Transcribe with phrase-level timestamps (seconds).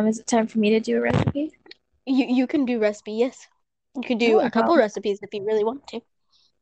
[0.00, 1.52] Um, is it time for me to do a recipe?
[2.06, 3.46] You you can do recipe, yes.
[3.96, 6.00] You can do Oh, a couple recipes if you really want to.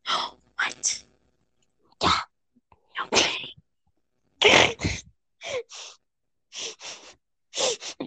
[0.60, 1.04] What?
[2.02, 2.10] Yeah.
[3.04, 3.54] Okay.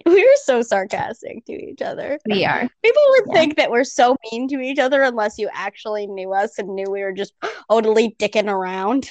[0.04, 2.18] We're so sarcastic to each other.
[2.26, 2.68] We are.
[2.82, 3.32] People would Yeah.
[3.40, 6.90] think that we're so mean to each other unless you actually knew us and knew
[6.90, 7.32] we were just
[7.70, 9.08] totally dicking around.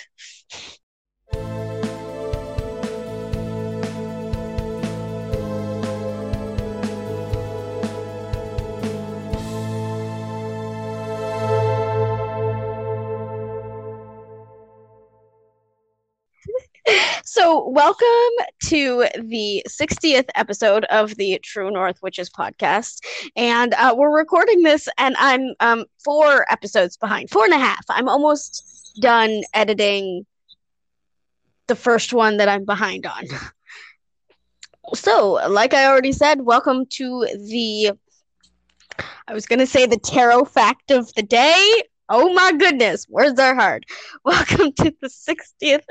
[17.24, 23.00] So, welcome to the 60th episode of the True North Witches podcast.
[23.36, 27.86] And uh, we're recording this, and I'm um, four episodes behind, four and a half.
[27.90, 30.26] I'm almost done editing
[31.68, 33.26] the first one that I'm behind on.
[34.94, 37.92] So, like I already said, welcome to the.
[39.28, 41.84] I was going to say the tarot fact of the day.
[42.14, 43.86] Oh my goodness, words are hard.
[44.26, 45.84] Welcome to the 60th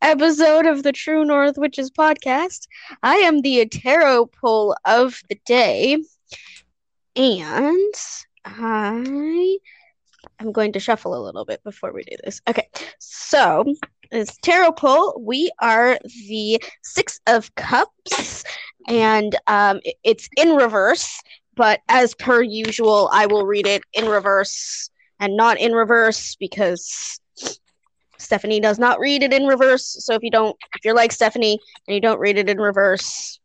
[0.00, 2.68] episode of the True North Witches podcast.
[3.02, 6.00] I am the tarot pull of the day,
[7.16, 7.94] and
[8.44, 9.58] I
[10.38, 12.40] am going to shuffle a little bit before we do this.
[12.46, 12.68] Okay,
[13.00, 13.64] so
[14.12, 18.44] this tarot pull, we are the Six of Cups,
[18.86, 21.20] and um, it's in reverse.
[21.56, 24.88] But as per usual, I will read it in reverse
[25.24, 27.18] and not in reverse because
[28.18, 29.96] Stephanie does not read it in reverse.
[30.04, 31.58] So if you don't, if you're like Stephanie
[31.88, 33.40] and you don't read it in reverse,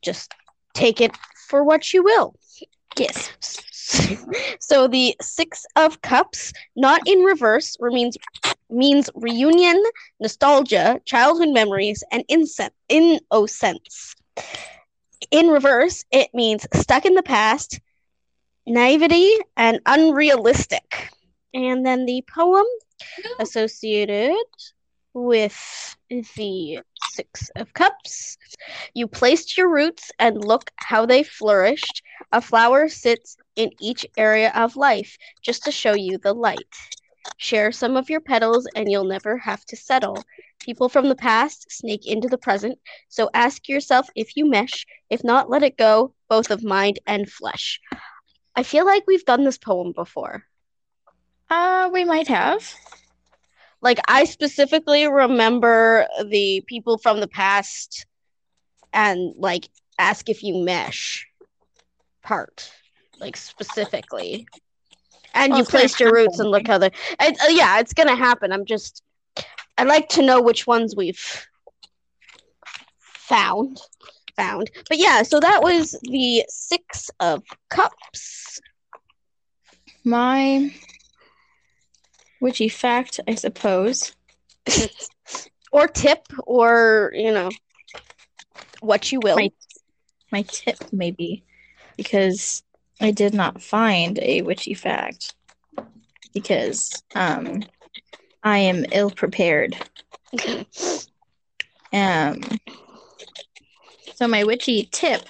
[0.00, 0.32] just
[0.72, 1.16] take it
[1.48, 2.34] for what you will.
[2.96, 3.30] Yes.
[4.60, 8.16] So the Six of Cups, not in reverse, means
[8.70, 9.82] means reunion,
[10.18, 12.72] nostalgia, childhood memories, and innocence.
[12.88, 14.14] innocence.
[15.30, 17.78] In reverse, it means stuck in the past,
[18.66, 21.10] naivety, and unrealistic.
[21.52, 22.66] And then the poem
[23.38, 24.34] associated
[25.12, 26.80] with the
[27.12, 28.36] Six of Cups.
[28.94, 32.02] You placed your roots and look how they flourished.
[32.32, 36.74] A flower sits in each area of life just to show you the light.
[37.36, 40.24] Share some of your petals and you'll never have to settle.
[40.58, 44.86] People from the past sneak into the present, so ask yourself if you mesh.
[45.10, 47.80] If not, let it go, both of mind and flesh.
[48.56, 50.44] I feel like we've done this poem before.
[51.50, 52.74] Uh, we might have.
[53.80, 58.06] like I specifically remember the people from the past
[58.92, 61.26] and like ask if you mesh
[62.22, 62.72] part
[63.20, 64.46] like specifically
[65.34, 67.92] and Well, you it's placed your roots and look how they it, uh, yeah it's
[67.92, 69.02] gonna happen i'm just
[69.78, 71.46] i like to know which ones we've
[73.02, 73.80] found
[74.36, 78.60] found but yeah so that was the six of cups
[80.04, 80.70] My
[82.40, 84.14] witchy fact, I suppose.
[85.72, 87.50] or tip or you know
[88.80, 89.50] what you will My
[90.30, 91.42] my tip maybe
[91.96, 92.62] because
[93.00, 95.34] I did not find a witchy fact
[96.32, 97.64] because um
[98.42, 99.76] I am ill prepared.
[101.92, 102.40] Um
[104.14, 105.26] so my witchy tip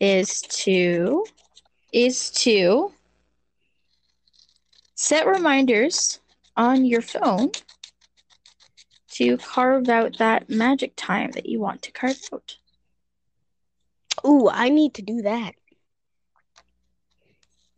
[0.00, 1.24] is to
[1.92, 2.92] is to
[4.94, 6.20] set reminders
[6.56, 7.50] on your phone
[9.10, 12.56] to carve out that magic time that you want to carve out.
[14.26, 15.54] Ooh, I need to do that.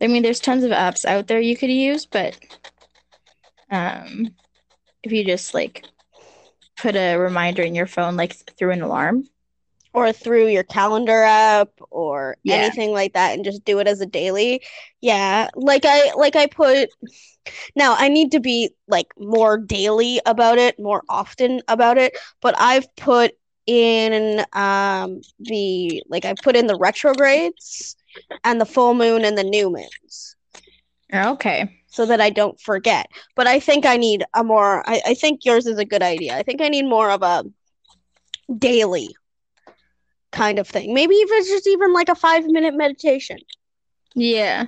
[0.01, 2.37] I mean, there's tons of apps out there you could use, but
[3.69, 4.33] um,
[5.03, 5.85] if you just like
[6.77, 9.27] put a reminder in your phone, like through an alarm,
[9.93, 12.71] Or through your calendar app or Yeah.
[12.71, 14.61] anything like that and just do it as a daily.
[15.01, 15.49] Yeah.
[15.55, 16.89] Like I like I put
[17.75, 22.55] now I need to be like more daily about it, more often about it, but
[22.57, 23.31] I've put
[23.67, 27.95] in um the like I put in the retrogrades
[28.43, 30.35] and the full moon and the new moons.
[31.13, 33.07] okay, so that I don't forget.
[33.35, 36.35] But I think I need a more I, I think yours is a good idea.
[36.35, 37.43] I think I need more of a
[38.57, 39.17] daily
[40.31, 40.93] kind of thing.
[40.93, 43.37] Maybe if it's just even like a five minute meditation.
[44.15, 44.67] yeah,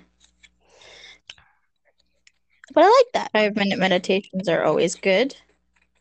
[2.73, 5.35] But I like that five minute meditations are always good.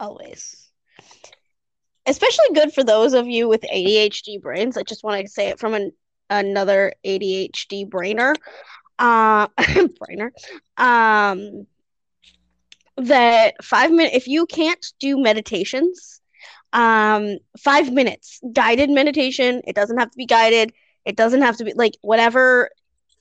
[0.00, 0.70] always.
[2.06, 4.76] Especially good for those of you with ADHD brains.
[4.76, 5.92] I just want to say it from an,
[6.30, 8.34] another ADHD brainer.
[8.98, 10.30] Uh, brainer.
[10.76, 11.66] Um,
[12.96, 16.21] that five minute if you can't do meditations
[16.72, 19.62] Um, five minutes guided meditation.
[19.66, 20.72] It doesn't have to be guided.
[21.04, 22.70] It doesn't have to be like whatever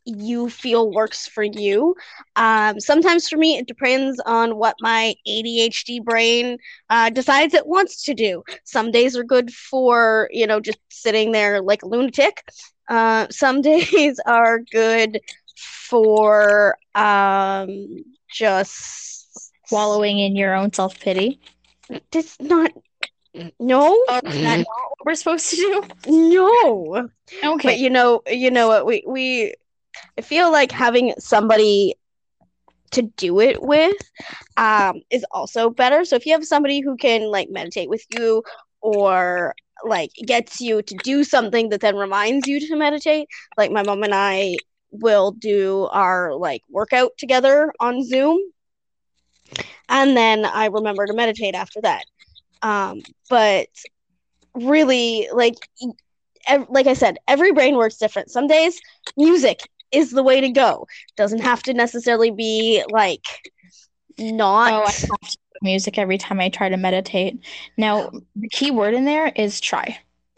[0.06, 1.96] you feel works for you.
[2.36, 6.58] Um, sometimes for me, it depends on what my ADHD brain
[6.90, 8.44] uh, decides it wants to do.
[8.64, 12.44] Some days are good for, you know, just sitting there like a lunatic.
[12.90, 15.20] Uh, some days are good
[15.56, 19.10] for um, just
[19.72, 21.40] Wallowing in your own self pity.
[22.12, 22.72] It's not.
[23.60, 23.94] No,
[24.26, 25.84] Is that not what we're supposed to do?
[26.08, 27.10] no.
[27.44, 27.68] Okay.
[27.70, 29.54] But you know, you know what we we
[30.18, 31.96] I feel like having somebody
[32.92, 33.96] to do it with
[34.58, 36.04] um is also better.
[36.04, 38.44] So if you have somebody who can like meditate with you
[38.82, 43.28] or like gets you to do something that then reminds you to meditate,
[43.58, 44.58] like my mom and I
[44.92, 48.40] will do our like workout together on Zoom.
[49.90, 52.04] And then I remember to meditate after that.
[52.62, 53.68] Um but
[54.54, 55.56] really like
[56.48, 58.30] ev- like I said, every brain works different.
[58.30, 58.80] Some days
[59.18, 59.62] music
[59.92, 60.88] is the way to go.
[61.16, 63.26] Doesn't have to necessarily be like
[64.18, 64.74] not.
[64.74, 67.40] Oh, I have to put music every time I try to meditate.
[67.78, 70.00] Now, the key word in there is try.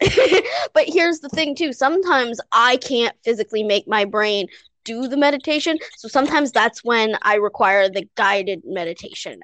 [0.74, 1.72] but here's the thing too.
[1.72, 4.48] Sometimes I can't physically make my brain
[4.84, 9.40] do the meditation, so sometimes that's when I require the guided meditation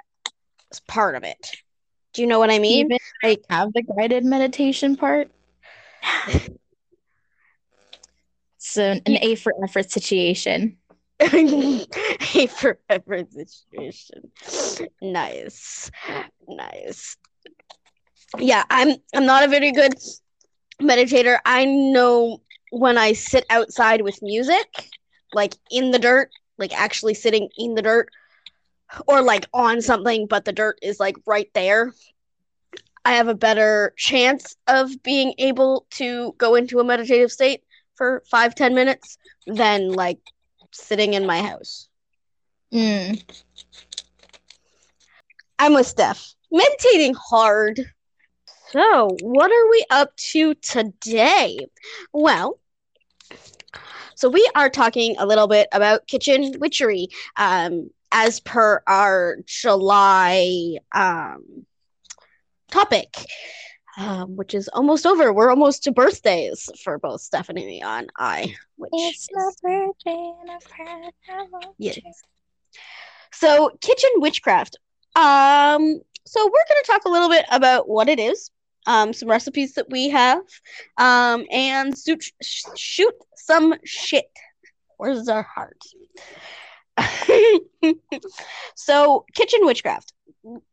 [0.71, 1.56] as part of it.
[2.12, 2.86] Do you know what I mean?
[2.86, 5.30] Even Like have the guided meditation part.
[8.58, 9.18] So an Yeah.
[9.22, 10.76] A for effort situation.
[11.20, 14.30] a for effort situation.
[15.02, 15.90] Nice.
[16.48, 17.16] Nice.
[18.38, 19.94] Yeah, I'm I'm not a very good
[20.80, 21.38] meditator.
[21.44, 22.40] I know
[22.70, 24.88] when I sit outside with music,
[25.32, 28.08] like in the dirt, like actually sitting in the dirt
[29.06, 31.92] or like on something but the dirt is like right there.
[33.04, 37.62] I have a better chance of being able to go into a meditative state
[37.94, 39.16] for five, ten minutes
[39.46, 40.19] than like
[40.72, 41.88] sitting in my house.
[42.72, 43.22] Mm.
[45.58, 46.34] I'm with Steph.
[46.50, 47.81] Meditating hard.
[48.70, 51.58] So, what are we up to today?
[52.12, 52.60] Well,
[54.14, 60.78] so we are talking a little bit about kitchen witchery, um, as per our July
[60.94, 61.66] um,
[62.70, 63.14] topic,
[63.98, 65.32] um, which is almost over.
[65.32, 70.60] We're almost to birthdays for both Stephanie and I, which It's my birthday and I'm
[70.60, 71.96] proud I want Yes.
[71.96, 72.02] to.
[73.32, 74.76] So, kitchen witchcraft.
[75.16, 78.50] Um, so we're going to talk a little bit about what it is,
[78.86, 80.42] um, some recipes that we have,
[80.98, 82.24] um, and shoot,
[82.76, 84.30] shoot some shit.
[84.98, 85.78] Where's our heart?
[88.75, 90.12] so, kitchen witchcraft.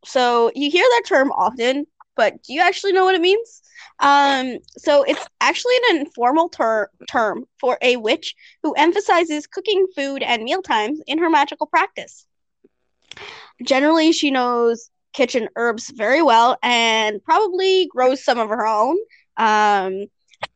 [0.06, 1.86] So you hear that term often,
[2.16, 3.62] but do you actually know what it means?
[4.00, 10.24] Um, so it's actually an informal ter- term for a witch who emphasizes cooking food
[10.24, 12.26] and meal times in her magical practice.
[13.64, 18.98] Generally, she knows kitchen herbs very well and probably grows some of her own.
[19.38, 20.06] Um,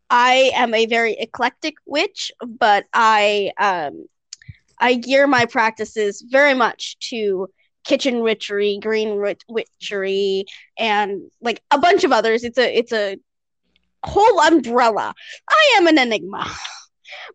[0.09, 4.06] I am a very eclectic witch, but I um,
[4.81, 7.47] I gear my practices very much to
[7.85, 10.45] kitchen witchery, green wit- witchery,
[10.77, 12.43] and like a bunch of others.
[12.43, 13.17] It's a it's a
[14.03, 15.13] whole umbrella.
[15.49, 16.51] I am an enigma,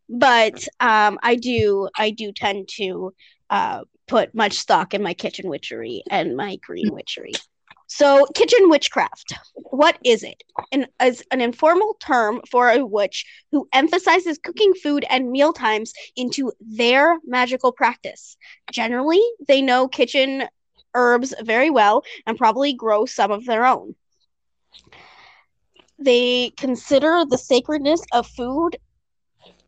[0.09, 3.15] but um, I do I do tend to
[3.49, 7.33] uh, put much stock in my kitchen witchery and my green witchery.
[7.97, 9.33] So, kitchen witchcraft.
[9.55, 10.43] What is it?
[10.71, 15.95] An, as an informal term for a witch who emphasizes cooking food and meal times
[16.15, 18.37] into their magical practice.
[18.71, 20.47] Generally, they know kitchen
[20.95, 23.95] herbs very well and probably grow some of their own.
[25.99, 28.77] They consider the sacredness of food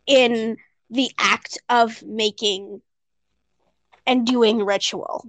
[0.07, 0.59] in
[0.91, 2.83] the act of making
[4.07, 5.25] and doing ritual.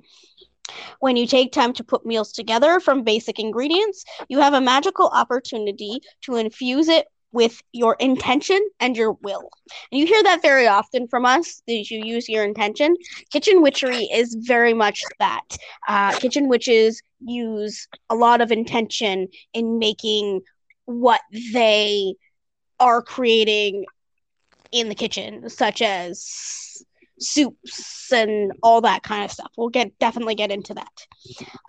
[1.00, 5.08] When you take time to put meals together from basic ingredients, you have a magical
[5.08, 9.50] opportunity to infuse it with your intention and your will.
[9.92, 12.96] And you hear that very often from us that you use your intention.
[13.32, 15.58] Kitchen witchery is very much that.
[15.88, 20.42] Uh, kitchen witches use a lot of intention in making
[20.86, 21.22] what
[21.54, 22.14] they
[22.80, 23.86] are creating
[24.72, 26.84] in the kitchen, such as
[27.20, 29.52] soups and all that kind of stuff.
[29.58, 31.08] We'll get definitely get into that.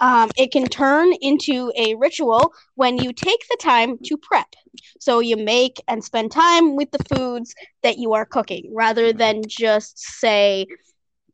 [0.00, 4.54] Um, it can turn into a ritual when you take the time to prep.
[4.98, 9.42] So you make and spend time with the foods that you are cooking rather than
[9.46, 10.66] just say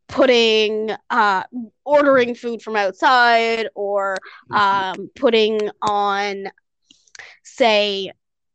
[0.07, 1.43] putting uh
[1.83, 4.15] ordering food from outside or
[4.53, 6.47] um putting on
[7.43, 8.11] say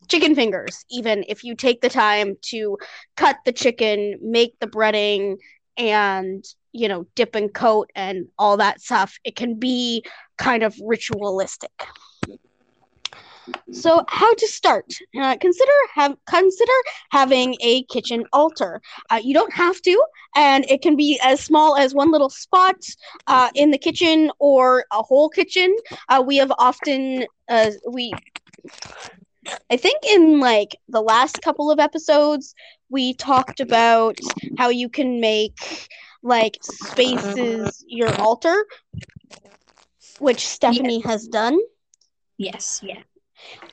[0.09, 2.77] chicken fingers even if you take the time to
[3.17, 5.37] cut the chicken make the breading
[5.77, 10.05] and you know dip and coat and all that stuff it can be
[10.39, 11.71] kind of ritualistic.
[13.73, 14.93] So how to start?
[15.21, 16.73] Uh, consider have consider
[17.11, 18.81] having a kitchen altar.
[19.11, 20.03] Uh, you don't have to
[20.37, 22.77] and it can be as small as one little spot
[23.27, 25.75] uh, in the kitchen or a whole kitchen.
[26.09, 28.13] Uh, we have often uh, we
[29.71, 32.55] I think in like the last couple of episodes,
[32.89, 34.19] we talked about
[34.59, 35.89] how you can make
[36.23, 38.67] like spaces your altar,
[40.19, 41.07] which Stephanie yes.
[41.07, 41.59] has done.
[42.39, 43.03] Yes, yeah.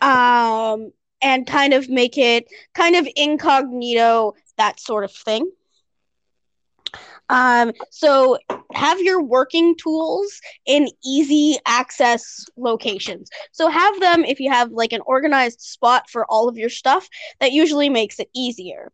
[0.01, 5.51] Um, and kind of make it kind of incognito, that sort of thing.
[7.29, 8.38] Um, so
[8.74, 13.29] have your working tools in easy access locations.
[13.51, 17.07] So have them if you have like an organized spot for all of your stuff,
[17.39, 18.91] that usually makes it easier.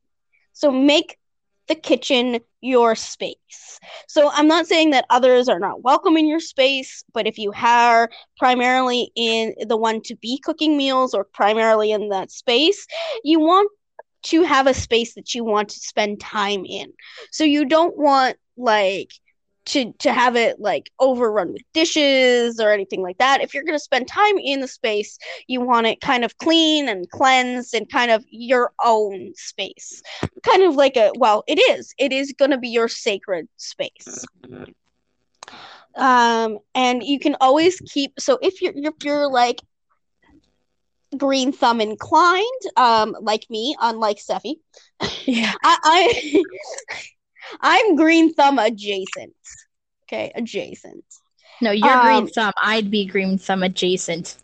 [0.53, 1.17] So make
[1.67, 3.79] the kitchen your space.
[4.07, 7.51] So I'm not saying that others are not welcome in your space, but if you
[7.55, 12.85] are primarily in the one to be cooking meals or primarily in that space,
[13.23, 13.69] you want
[14.25, 16.91] to have a space that you want to spend time in.
[17.31, 19.11] So you don't want like
[19.65, 23.41] to to have it like overrun with dishes or anything like that.
[23.41, 25.17] If you're going to spend time in the space,
[25.47, 30.01] you want it kind of clean and cleansed and kind of your own space.
[30.43, 31.93] Kind of like a well, it is.
[31.97, 34.25] It is going to be your sacred space.
[35.95, 39.61] Um and you can always keep so if you're if you're like
[41.17, 44.55] green thumb inclined, um, like me, unlike Steffi.
[45.25, 45.53] Yeah.
[45.63, 46.43] I, I
[47.61, 49.35] I'm green thumb adjacent.
[50.03, 51.03] Okay, adjacent.
[51.61, 52.53] No, you're um, green thumb.
[52.61, 54.37] I'd be green thumb adjacent.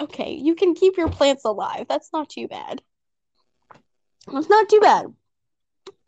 [0.00, 1.86] Okay, you can keep your plants alive.
[1.88, 2.82] That's not too bad.
[4.32, 5.06] That's not too bad.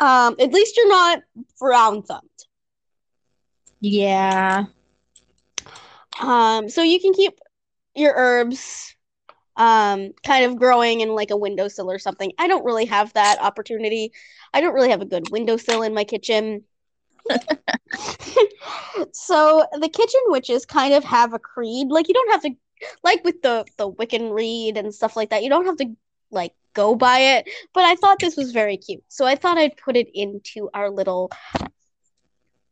[0.00, 1.20] Um, at least you're not
[1.58, 2.28] brown thumbed.
[3.80, 4.64] Yeah.
[6.20, 7.38] Um, so you can keep
[7.94, 8.95] your herbs
[9.56, 12.32] um kind of growing in like a windowsill or something.
[12.38, 14.12] I don't really have that opportunity.
[14.52, 16.64] I don't really have a good windowsill in my kitchen.
[19.12, 21.88] so the kitchen witches kind of have a creed.
[21.88, 22.50] Like you don't have to
[23.02, 25.42] like with the the Wiccan Rede and stuff like that.
[25.42, 25.96] You don't have to
[26.30, 29.02] like go by it, but I thought this was very cute.
[29.08, 31.30] So I thought I'd put it into our little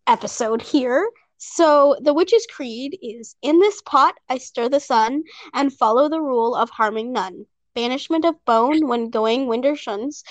[0.06, 1.08] episode here.
[1.46, 6.20] So the witch's creed is in this pot I stir the sun and follow the
[6.20, 7.46] rule of harming none.
[7.74, 10.22] Banishment of bone when going widdershins,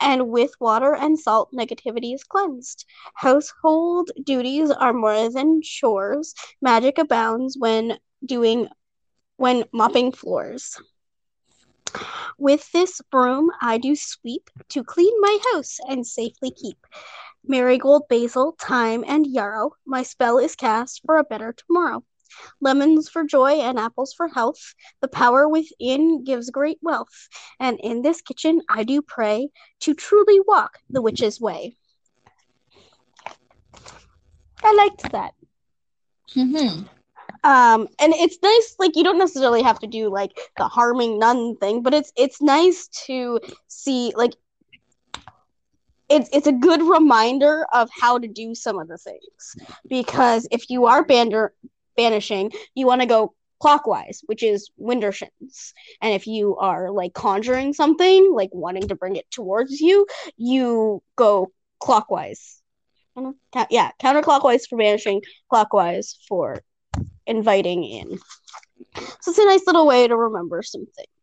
[0.00, 2.86] and with water and salt negativity is cleansed.
[3.14, 6.34] Household duties are more than chores.
[6.62, 8.68] Magic abounds when doing
[9.36, 10.80] when mopping floors.
[12.38, 16.78] With this broom I do sweep to clean my house and safely keep.
[17.44, 22.04] Marigold, basil, thyme, and yarrow, my spell is cast for a better tomorrow.
[22.60, 24.74] Lemons for joy and apples for health.
[25.00, 27.28] The power within gives great wealth.
[27.58, 29.48] And in this kitchen I do pray
[29.80, 31.76] to truly walk the witch's way.
[34.62, 35.34] I liked that.
[36.36, 36.84] Mm-hmm.
[37.42, 41.56] Um, and it's nice, like you don't necessarily have to do like the harming none
[41.56, 44.34] thing, but it's it's nice to see like
[46.10, 49.56] it's it's a good reminder of how to do some of the things
[49.88, 51.50] because if you are bander,
[51.96, 55.72] banishing, you want to go clockwise, which is widdershins.
[56.02, 61.02] And if you are like conjuring something, like wanting to bring it towards you, you
[61.16, 62.60] go clockwise.
[63.70, 66.62] Yeah, counterclockwise for banishing, clockwise for
[67.26, 68.18] inviting in.
[69.20, 71.19] So it's a nice little way to remember some things.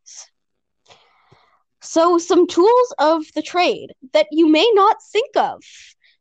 [1.88, 5.64] So, some tools of the trade that you may not think of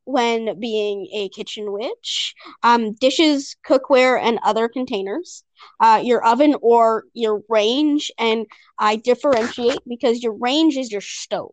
[0.04, 5.42] when being a kitchen witch um, dishes, cookware, and other containers,
[5.80, 8.12] uh, your oven or your range.
[8.16, 8.46] And
[8.78, 11.50] I differentiate because your range is your stove,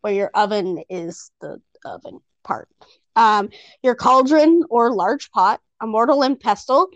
[0.00, 2.68] where your oven is the oven part.
[3.14, 3.50] Um,
[3.80, 6.88] your cauldron or large pot, a mortar and pestle,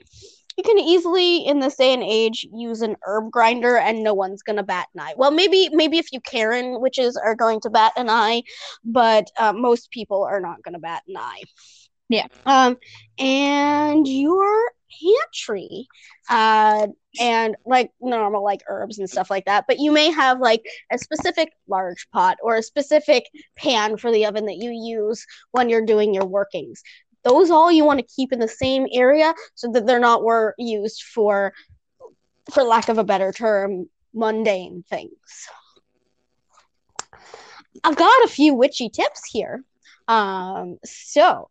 [0.61, 4.43] you can easily in this day and age use an herb grinder and no one's
[4.43, 5.15] gonna bat an eye.
[5.17, 8.43] Well maybe maybe if you karen witches are going to bat an eye
[8.85, 11.43] but uh, most people are not gonna bat an eye.
[12.11, 12.27] Yeah.
[12.45, 12.77] Um
[13.19, 15.87] and your pantry
[16.29, 16.89] uh
[17.19, 20.63] and like normal like herbs and stuff like that but you may have like
[20.93, 23.25] a specific large pot or a specific
[23.57, 26.83] pan for the oven that you use when you're doing your workings
[27.25, 30.55] those all you want to keep in the same area so that they're not were
[30.59, 31.53] used for
[32.51, 35.49] for lack of a better term mundane things.
[37.85, 39.63] I've got a few witchy tips here.
[40.09, 41.49] Um, so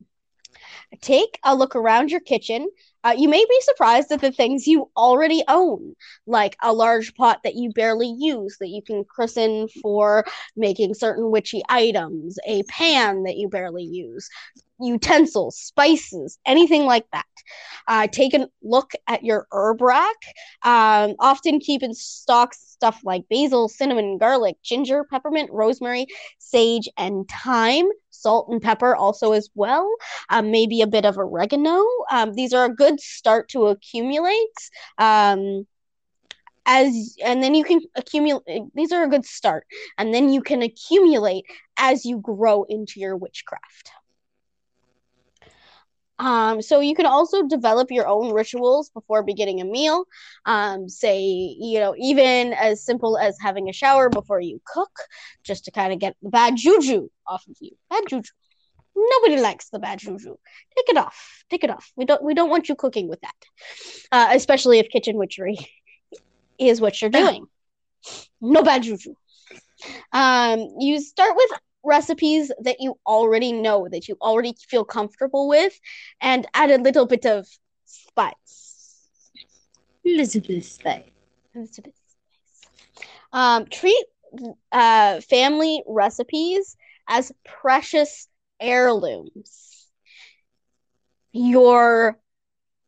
[1.01, 2.69] take a look around your kitchen.
[3.03, 5.95] Uh, you may be surprised at the things you already own,
[6.27, 10.25] like a large pot that you barely use that you can christen for
[10.57, 14.29] making certain witchy items, a pan that you barely use,
[14.79, 17.25] utensils, spices, anything like that.
[17.87, 20.17] Uh, take a look at your herb rack.
[20.63, 26.07] Um, often keep in stock stuff like basil, cinnamon, garlic, ginger, peppermint, rosemary,
[26.37, 27.87] sage, and thyme.
[28.11, 29.89] Salt and pepper also as well.
[30.29, 31.85] Um, maybe a bit of oregano.
[32.11, 34.57] Um, these are a good start to accumulate.
[34.97, 35.65] Um,
[36.65, 38.43] as and then you can accumulate
[38.75, 39.65] these are a good start
[39.97, 41.43] and then you can accumulate
[41.77, 43.91] as you grow into your witchcraft
[46.19, 50.03] um, so you can also develop your own rituals before beginning a meal.
[50.45, 54.91] Um, say, you know, even as simple as having a shower before you cook,
[55.43, 57.71] just to kind of get the bad juju off of you.
[57.89, 58.31] Bad juju.
[58.95, 60.35] Nobody likes the bad juju.
[60.75, 61.45] Take it off.
[61.49, 61.89] Take it off.
[61.95, 62.21] We don't.
[62.21, 63.35] We don't want you cooking with that,
[64.11, 65.57] uh, especially if kitchen witchery
[66.57, 67.45] is what you're doing.
[68.41, 69.13] No bad juju.
[70.11, 71.49] Um, you start with
[71.83, 75.79] recipes that you already know, that you already feel comfortable with,
[76.21, 77.47] and add a little bit of
[77.85, 79.31] spice.
[80.05, 81.03] Little bit of spice.
[81.55, 83.05] Little bit of spice.
[83.31, 84.05] Um, treat
[84.71, 86.75] uh, family recipes
[87.07, 88.27] as precious
[88.59, 89.87] heirlooms.
[91.31, 92.19] Your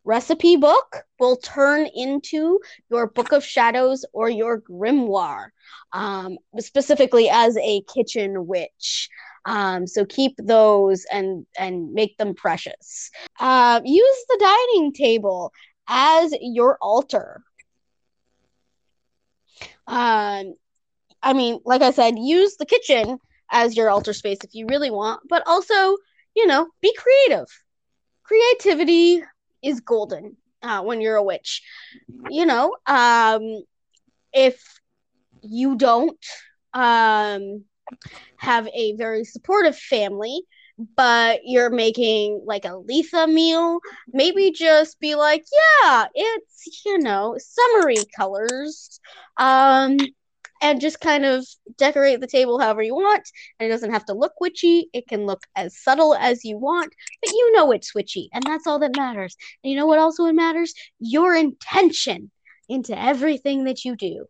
[0.03, 5.49] recipe book will turn into your book of shadows or your grimoire
[5.93, 9.09] um, specifically as a kitchen witch.
[9.45, 13.09] Um, so keep those and and make them precious.
[13.39, 15.51] Uh, use the dining table
[15.87, 17.41] as your altar.
[19.87, 20.55] Um,
[21.23, 23.19] i mean like i said use the kitchen
[23.51, 25.97] as your altar space if you really want but also
[26.35, 27.47] you know be creative.
[28.23, 29.21] Creativity
[29.63, 31.61] is golden uh, when you're a witch.
[32.29, 33.63] You know, um,
[34.33, 34.79] if
[35.41, 36.25] you don't
[36.73, 37.63] um,
[38.37, 40.41] have a very supportive family,
[40.95, 43.79] but you're making like a Litha meal,
[44.13, 45.45] maybe just be like,
[45.83, 48.99] yeah, it's, you know, summery colors.
[49.37, 49.97] Um,
[50.61, 51.45] and just kind of
[51.77, 53.27] decorate the table however you want.
[53.59, 54.89] And it doesn't have to look witchy.
[54.93, 58.67] It can look as subtle as you want, but you know it's witchy, and that's
[58.67, 59.35] all that matters.
[59.63, 60.73] And you know what also matters?
[60.99, 62.31] Your intention
[62.69, 64.27] into everything that you do.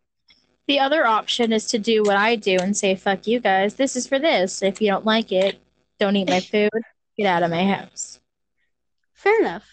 [0.66, 3.94] The other option is to do what I do and say, fuck you guys, this
[3.96, 4.62] is for this.
[4.62, 5.58] If you don't like it,
[6.00, 6.70] don't eat my food,
[7.16, 8.20] get out of my house.
[9.12, 9.66] Fair enough.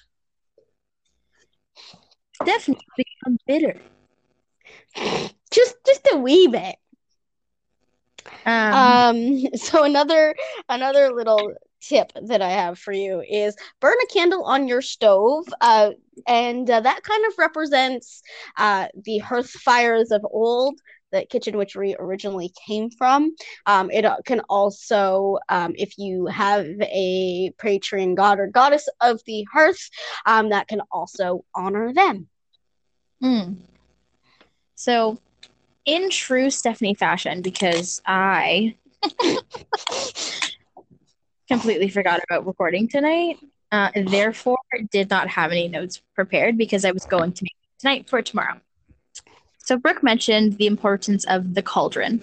[2.45, 3.79] Definitely become bitter
[5.51, 6.75] just just a wee bit.
[8.45, 10.35] Um, um so another
[10.67, 15.45] another little tip that I have for you is burn a candle on your stove,
[15.61, 15.91] uh,
[16.27, 18.21] and uh, that kind of represents
[18.57, 20.79] uh, the hearth fires of old
[21.11, 23.35] that kitchen witchery originally came from.
[23.65, 29.21] Um, it uh, can also, um, if you have a patron god or goddess of
[29.25, 29.89] the hearth,
[30.25, 32.27] um, that can also honor them.
[33.23, 33.57] Mm.
[34.75, 35.17] So
[35.89, 38.75] in true Stephanie fashion, because I
[41.47, 43.39] completely forgot about recording tonight.
[43.71, 44.59] Uh, therefore,
[44.91, 48.61] did not have any notes prepared because I was going to make tonight for tomorrow.
[49.57, 52.21] So, Brooke mentioned the importance of the cauldron.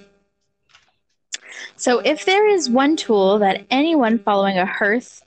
[1.77, 5.25] So, if there is one tool that anyone following a hearth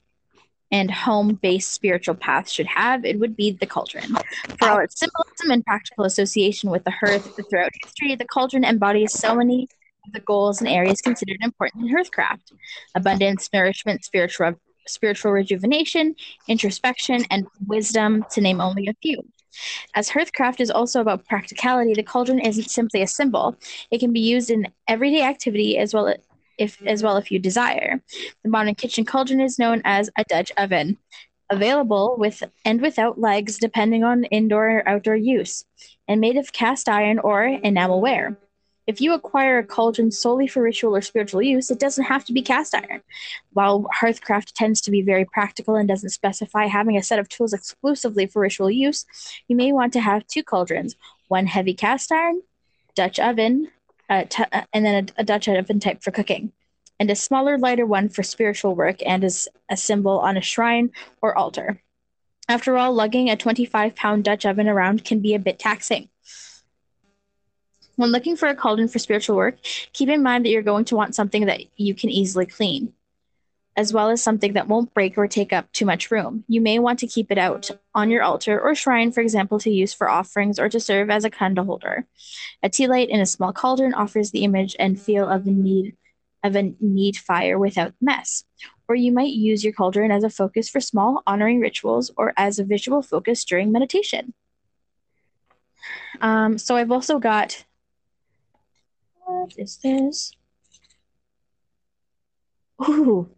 [0.70, 4.14] and home based spiritual path should have, it would be the cauldron.
[4.58, 9.12] For all its symbolism and practical association with the hearth throughout history, the cauldron embodies
[9.12, 9.68] so many
[10.06, 12.52] of the goals and areas considered important in hearthcraft
[12.94, 14.54] abundance, nourishment, spiritual,
[14.86, 16.14] spiritual rejuvenation,
[16.48, 19.22] introspection, and wisdom, to name only a few.
[19.94, 23.56] As hearthcraft is also about practicality, the cauldron isn't simply a symbol.
[23.90, 26.14] It can be used in everyday activity as well
[26.60, 27.06] if as mm-hmm.
[27.06, 28.00] well if you desire.
[28.44, 30.98] The modern kitchen cauldron is known as a Dutch oven,
[31.50, 35.64] available with and without legs depending on indoor or outdoor use,
[36.06, 38.36] and made of cast iron or enamelware.
[38.86, 42.32] If you acquire a cauldron solely for ritual or spiritual use, it doesn't have to
[42.32, 43.02] be cast iron.
[43.52, 47.52] While hearthcraft tends to be very practical and doesn't specify having a set of tools
[47.52, 49.06] exclusively for ritual use,
[49.46, 50.96] you may want to have two cauldrons
[51.28, 52.42] one heavy cast iron,
[52.96, 53.68] Dutch oven,
[54.10, 56.52] and then a, a Dutch oven type for cooking,
[56.98, 60.90] and a smaller, lighter one for spiritual work and as a symbol on a shrine
[61.22, 61.80] or altar.
[62.48, 66.08] After all, lugging a 25 pound Dutch oven around can be a bit taxing.
[67.96, 69.58] When looking for a cauldron for spiritual work,
[69.92, 72.92] keep in mind that you're going to want something that you can easily clean,
[73.80, 76.44] as well as something that won't break or take up too much room.
[76.48, 79.70] You may want to keep it out on your altar or shrine, for example, to
[79.70, 82.04] use for offerings or to serve as a candle holder.
[82.62, 85.96] A tea light in a small cauldron offers the image and feel of the need
[86.44, 88.44] of a neat fire without mess.
[88.86, 92.58] Or you might use your cauldron as a focus for small honoring rituals or as
[92.58, 94.34] a visual focus during meditation.
[96.20, 97.64] Um, so I've also got
[99.24, 100.32] what is this?
[102.86, 103.30] Ooh,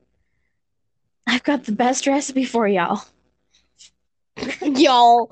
[1.27, 3.03] I've got the best recipe for y'all.
[4.63, 5.31] Y'all.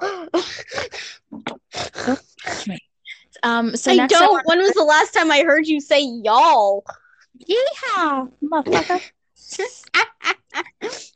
[3.43, 4.47] Um, so I don't.
[4.47, 6.85] When was the last time I heard you say y'all?
[7.49, 9.01] Yeehaw, motherfucker.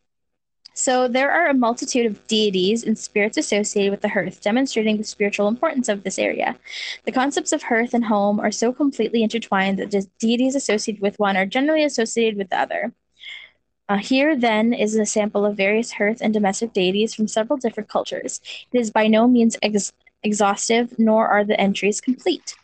[0.74, 5.04] so there are a multitude of deities and spirits associated with the hearth, demonstrating the
[5.04, 6.56] spiritual importance of this area.
[7.04, 11.18] The concepts of hearth and home are so completely intertwined that the deities associated with
[11.18, 12.94] one are generally associated with the other.
[13.88, 17.88] Uh, here, then, is a sample of various hearth and domestic deities from several different
[17.88, 18.40] cultures.
[18.72, 19.92] It is by no means ex-
[20.22, 22.56] exhaustive, nor are the entries complete.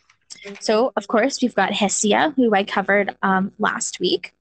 [0.59, 4.33] So, of course, we've got Hestia, who I covered um, last week,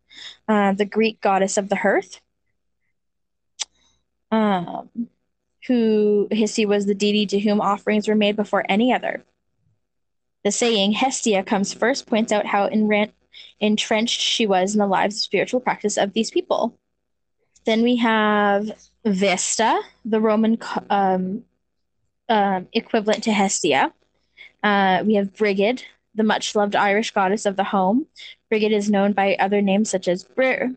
[0.48, 2.20] uh, the Greek goddess of the hearth,
[4.30, 4.88] um,
[5.66, 9.22] who Hestia was the deity to whom offerings were made before any other.
[10.44, 13.12] The saying Hestia comes first points out how enran-
[13.60, 16.78] entrenched she was in the lives of spiritual practice of these people.
[17.64, 18.70] Then we have
[19.04, 21.44] Vesta, the Roman um,
[22.28, 23.92] um, equivalent to Hestia.
[24.62, 28.06] Uh, we have Brigid, the much loved Irish goddess of the home.
[28.48, 30.74] Brigid is known by other names such as Br-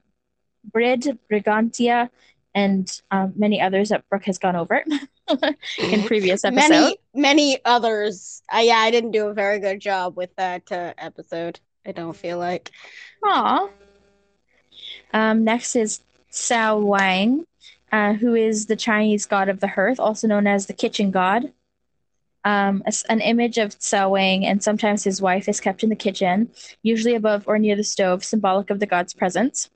[0.64, 2.10] Brid, Brigantia,
[2.56, 4.84] and um, many others that Brooke has gone over
[5.80, 6.70] in previous episodes.
[6.70, 8.44] Many, many others.
[8.54, 11.60] Uh, yeah, I didn't do a very good job with that uh, episode.
[11.86, 12.72] I don't feel like.
[13.26, 13.70] Aw.
[15.14, 17.46] Um, next is Sao Wang,
[17.92, 21.52] uh, who is the Chinese god of the hearth, also known as the kitchen god.
[22.46, 25.96] Um, as- an image of Sao Wang and sometimes his wife is kept in the
[25.96, 26.50] kitchen,
[26.82, 29.70] usually above or near the stove, symbolic of the god's presence.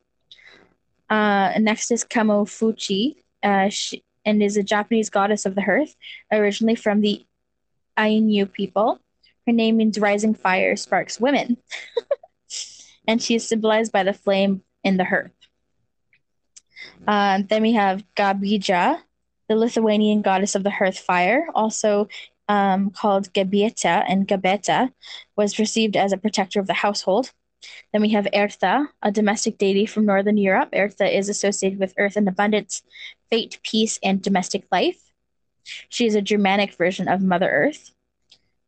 [1.09, 5.95] Uh, next is Kamo Fuchi, uh, she, and is a Japanese goddess of the hearth,
[6.31, 7.25] originally from the
[7.97, 8.99] Ainu people.
[9.47, 11.57] Her name means rising fire sparks women.
[13.07, 15.31] and she is symbolized by the flame in the hearth.
[17.07, 18.99] Uh, then we have Gabija,
[19.47, 22.09] the Lithuanian goddess of the hearth fire, also
[22.49, 24.91] um, called Gabieta and Gabeta,
[25.37, 27.31] was received as a protector of the household.
[27.91, 30.71] Then we have Ertha, a domestic deity from Northern Europe.
[30.73, 32.83] Ertha is associated with earth and abundance,
[33.29, 35.11] fate, peace, and domestic life.
[35.89, 37.93] She is a Germanic version of Mother Earth.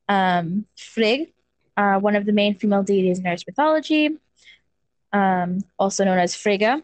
[0.09, 1.31] Um, Frigg,
[1.77, 4.17] uh, one of the main female deities in Norse mythology,
[5.13, 6.83] um, also known as Frigga.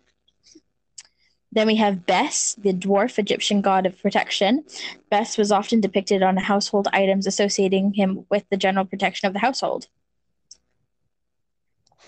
[1.51, 4.63] Then we have Bes, the dwarf Egyptian god of protection.
[5.09, 9.39] Bes was often depicted on household items associating him with the general protection of the
[9.39, 9.87] household.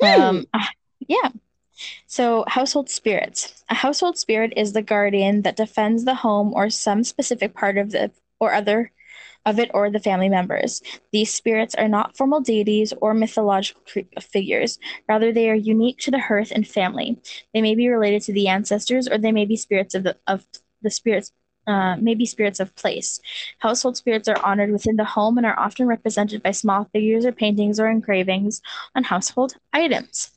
[0.01, 1.30] Um, ah, yeah.
[2.08, 3.63] So, household spirits.
[3.69, 7.91] A household spirit is the guardian that defends the home or some specific part of
[7.91, 8.91] the or other
[9.45, 10.82] of it or the family members.
[11.12, 13.82] These spirits are not formal deities or mythological
[14.19, 14.80] figures.
[15.08, 17.17] Rather, they are unique to the hearth and family.
[17.53, 20.45] They may be related to the ancestors, or they may be spirits of the of
[20.82, 21.32] the spirits.
[21.65, 23.19] Uh, maybe spirits of place.
[23.60, 27.34] Household spirits are honored within the home and are often represented by small figures or
[27.34, 28.62] paintings or engravings
[28.95, 30.32] on household items.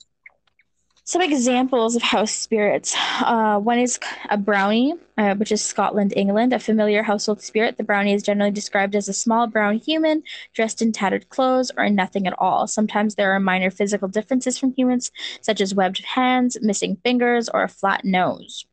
[1.04, 2.94] Some examples of house spirits.
[3.20, 7.78] Uh, one is a brownie, uh, which is Scotland, England, a familiar household spirit.
[7.78, 10.22] The brownie is generally described as a small brown human
[10.54, 12.66] dressed in tattered clothes or in nothing at all.
[12.66, 15.10] Sometimes there are minor physical differences from humans,
[15.40, 18.66] such as webbed hands, missing fingers, or a flat nose.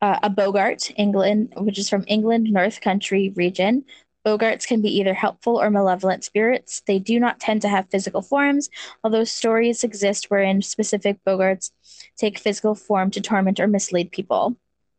[0.00, 3.84] Uh, a Boggart, England, which is from England, North Country region.
[4.28, 6.82] Boggarts can be either helpful or malevolent spirits.
[6.86, 8.68] They do not tend to have physical forms,
[9.02, 11.70] although stories exist wherein specific Boggarts
[12.18, 14.56] take physical form to torment or mislead people.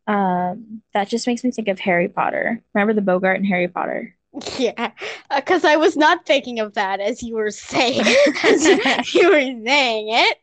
[0.07, 2.63] Um, that just makes me think of Harry Potter.
[2.73, 4.15] Remember the Boggart in Harry Potter?
[4.57, 4.91] Yeah,
[5.35, 8.01] because I was not thinking of that as you were saying
[8.43, 8.79] as you,
[9.21, 10.37] you were saying it.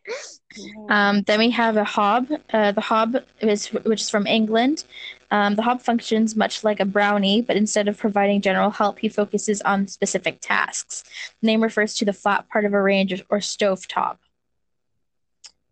[0.89, 2.27] Um, then we have a hob.
[2.53, 4.85] Uh, the hob is which is from England.
[5.31, 9.09] Um, the hob functions much like a brownie, but instead of providing general help, he
[9.09, 11.05] focuses on specific tasks.
[11.41, 14.21] The name refers to the flat part of a range or stove top.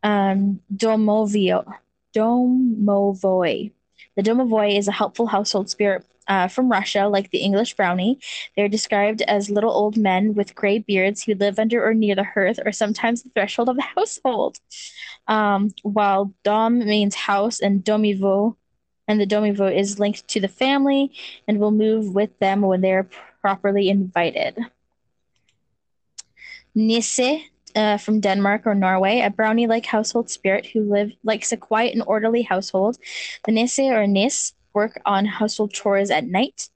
[0.02, 1.64] Um, domovio,
[2.14, 3.72] domovoi,
[4.16, 8.18] The domovoi is a helpful household spirit uh, from Russia, like the English brownie.
[8.56, 12.24] They're described as little old men with gray beards who live under or near the
[12.24, 14.58] hearth or sometimes the threshold of the household.
[15.26, 18.56] Um, while dom means house and domivo,
[19.06, 21.12] and the domivo is linked to the family
[21.46, 23.08] and will move with them when they are
[23.40, 24.58] properly invited.
[26.74, 27.44] Nisse
[27.76, 31.94] uh, from Denmark or Norway, a brownie like household spirit who live likes a quiet
[31.94, 32.98] and orderly household.
[33.44, 36.68] The Nisse or Nis work on household chores at night.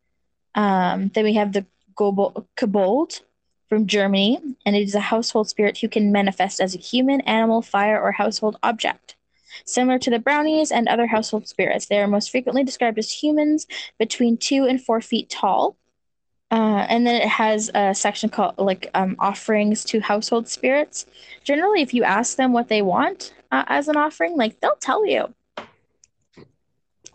[0.55, 3.21] Um, then we have the Kobold
[3.69, 7.61] from Germany, and it is a household spirit who can manifest as a human, animal,
[7.61, 9.17] fire, or household object.
[9.65, 13.67] Similar to the brownies and other household spirits, they are most frequently described as humans
[13.99, 15.77] between two and four feet tall.
[16.51, 21.05] Uh, and then it has a section called like um, offerings to household spirits.
[21.45, 25.07] Generally, if you ask them what they want uh, as an offering, like they'll tell
[25.07, 25.35] you.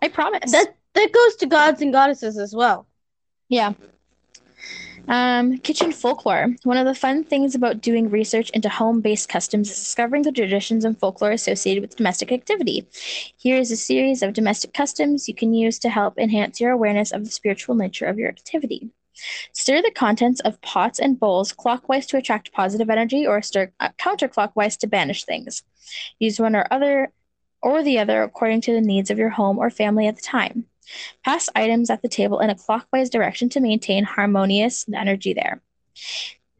[0.00, 0.52] I promise.
[0.52, 2.86] That that goes to gods and goddesses as well.
[3.48, 3.72] Yeah.
[5.06, 6.56] Um, kitchen folklore.
[6.62, 10.32] One of the fun things about doing research into home based customs is discovering the
[10.32, 12.86] traditions and folklore associated with domestic activity.
[13.36, 17.12] Here is a series of domestic customs you can use to help enhance your awareness
[17.12, 18.90] of the spiritual nature of your activity.
[19.52, 23.90] Stir the contents of pots and bowls clockwise to attract positive energy or stir uh,
[23.98, 25.62] counterclockwise to banish things.
[26.18, 27.12] Use one or other
[27.62, 30.66] or the other according to the needs of your home or family at the time.
[31.24, 35.62] Pass items at the table in a clockwise direction to maintain harmonious energy there.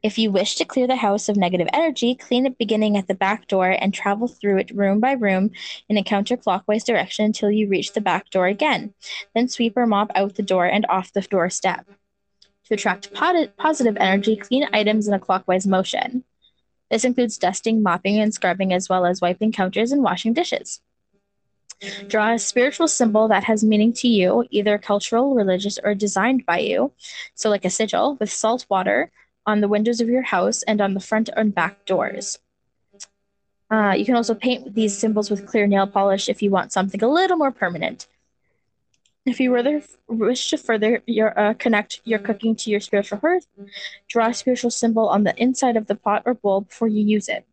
[0.02, 3.14] If you wish to clear the house of negative energy, clean it beginning at the
[3.14, 5.50] back door and travel through it room by room
[5.88, 8.92] in a counterclockwise direction until you reach the back door again.
[9.34, 11.86] Then sweep or mop out the door and off the doorstep.
[12.66, 16.24] To attract positive energy, clean items in a clockwise motion.
[16.90, 20.82] This includes dusting, mopping, and scrubbing, as well as wiping counters and washing dishes.
[22.08, 26.58] Draw a spiritual symbol that has meaning to you, either cultural, religious, or designed by
[26.58, 26.92] you.
[27.34, 29.10] So, like a sigil with salt water
[29.46, 32.38] on the windows of your house and on the front and back doors.
[33.70, 37.02] Uh, you can also paint these symbols with clear nail polish if you want something
[37.02, 38.06] a little more permanent.
[39.26, 43.46] If you rather wish to further your uh, connect your cooking to your spiritual hearth,
[44.06, 47.28] draw a spiritual symbol on the inside of the pot or bowl before you use
[47.28, 47.46] it.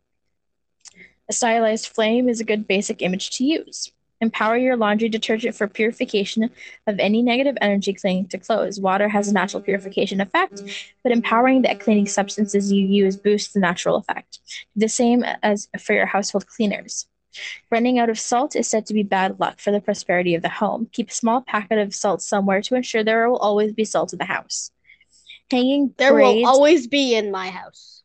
[1.30, 3.94] A stylized flame is a good basic image to use.
[4.22, 6.50] Empower your laundry detergent for purification
[6.86, 8.80] of any negative energy clinging to clothes.
[8.80, 10.62] Water has a natural purification effect,
[11.04, 14.40] but empowering the cleaning substances you use boosts the natural effect.
[14.76, 17.08] The same as for your household cleaners.
[17.72, 20.50] Running out of salt is said to be bad luck for the prosperity of the
[20.50, 20.90] home.
[20.92, 24.20] Keep a small packet of salt somewhere to ensure there will always be salt in
[24.20, 24.72] the house.
[25.50, 28.04] Hanging there braids, will always be in my house.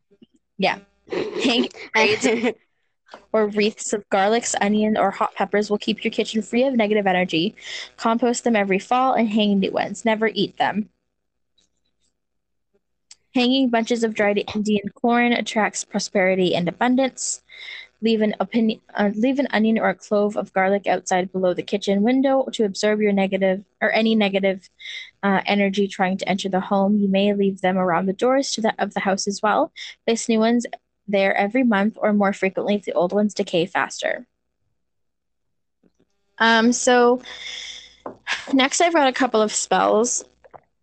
[0.58, 0.78] Yeah.
[1.10, 2.26] Hanging braids
[3.32, 7.06] or wreaths of garlics, onion, or hot peppers will keep your kitchen free of negative
[7.06, 7.54] energy.
[7.96, 10.04] Compost them every fall and hang new ones.
[10.04, 10.88] Never eat them.
[13.34, 17.42] Hanging bunches of dried Indian corn attracts prosperity and abundance.
[18.00, 21.62] Leave an, opinion, uh, leave an onion or a clove of garlic outside below the
[21.62, 24.68] kitchen window to absorb your negative or any negative
[25.22, 26.96] uh, energy trying to enter the home.
[26.98, 29.72] You may leave them around the doors to the, of the house as well.
[30.06, 30.66] Place new ones
[31.08, 34.26] there every month or more frequently if the old ones decay faster.
[36.38, 37.22] Um, so
[38.52, 40.24] next I've got a couple of spells.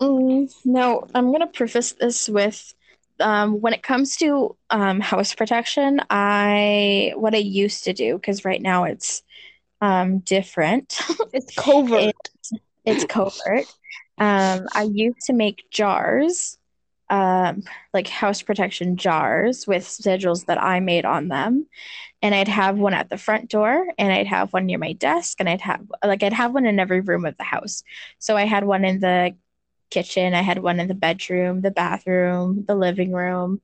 [0.01, 2.73] Mm, now I'm going to preface this with
[3.19, 8.45] um, when it comes to um, house protection, I what I used to do because
[8.45, 9.23] right now it's
[9.81, 10.99] um, different.
[11.33, 12.03] It's covert.
[12.03, 13.65] it, it's covert.
[14.19, 16.59] Um, I used to make jars
[17.09, 17.63] um,
[17.93, 21.67] like house protection jars with sigils that I made on them.
[22.21, 25.37] And I'd have one at the front door and I'd have one near my desk
[25.39, 27.83] and I'd have like I'd have one in every room of the house.
[28.19, 29.35] So I had one in the
[29.89, 33.61] kitchen, I had one in the bedroom, the bathroom, the living room,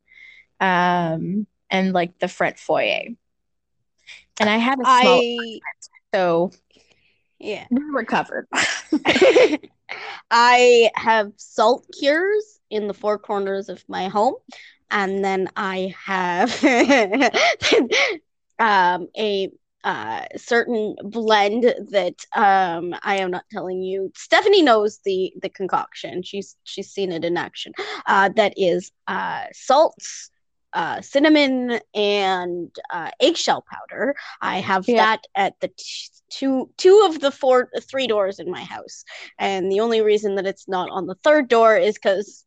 [0.60, 3.08] um, and like the front foyer.
[4.40, 5.60] And I had a small I...
[6.14, 6.52] so
[7.40, 7.66] yeah.
[7.72, 8.48] We were covered.
[10.32, 14.36] I have salt cures in the four corners of my home.
[14.92, 16.52] And then I have
[18.60, 19.52] um, a
[19.84, 24.12] uh, certain blend that um, I am not telling you.
[24.16, 26.24] Stephanie knows the the concoction.
[26.24, 27.74] She's she's seen it in action.
[28.06, 30.32] Uh, that is uh, salts,
[30.74, 34.16] uh, cinnamon and uh, eggshell powder.
[34.42, 34.98] I have yeah.
[34.98, 39.06] that at the t- two two of the four three doors in my house,
[39.38, 42.46] and the only reason that it's not on the third door is because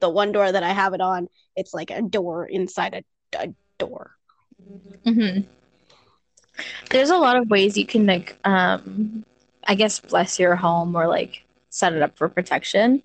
[0.00, 3.54] the one door that I have it on, it's like a door inside a, a
[3.78, 4.16] door.
[5.04, 5.40] Mm-hmm.
[6.90, 9.24] There's a lot of ways you can like um,
[9.66, 13.02] I guess, bless your home or like set it up for protection.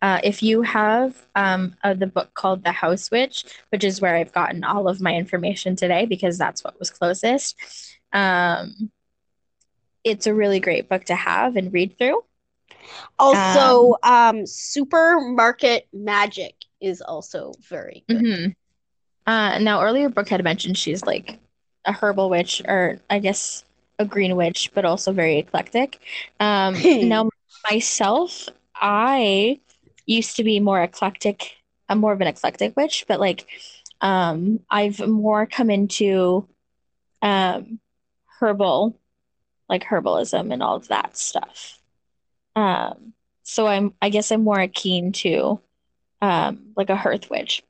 [0.00, 4.14] Uh, if you have um, uh, the book called The House Witch, which is where
[4.14, 7.56] I've gotten all of my information today because that's what was closest,
[8.12, 8.90] um,
[10.04, 12.22] it's a really great book to have and read through.
[13.18, 18.22] Also, um, um Supermarket Magic is also very good.
[18.22, 18.50] Mm-hmm.
[19.26, 21.38] Uh, now, earlier, Brooke had mentioned she's like
[21.84, 23.64] a herbal witch, or I guess
[23.98, 25.98] a green witch, but also very eclectic.
[26.40, 26.76] Um,
[27.08, 27.30] now,
[27.70, 29.60] myself, I
[30.06, 31.56] used to be more eclectic.
[31.88, 33.46] I'm more of an eclectic witch, but like,
[34.00, 36.46] um, I've more come into
[37.22, 37.80] um,
[38.38, 38.98] herbal,
[39.68, 41.78] like herbalism and all of that stuff.
[42.56, 43.12] Um,
[43.42, 45.60] so I'm, I guess I'm more akin to,
[46.20, 47.62] um, like a hearth witch.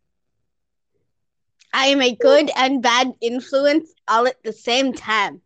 [1.73, 5.43] I am a good and bad influence all at the same time.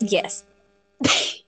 [0.00, 0.44] Yes.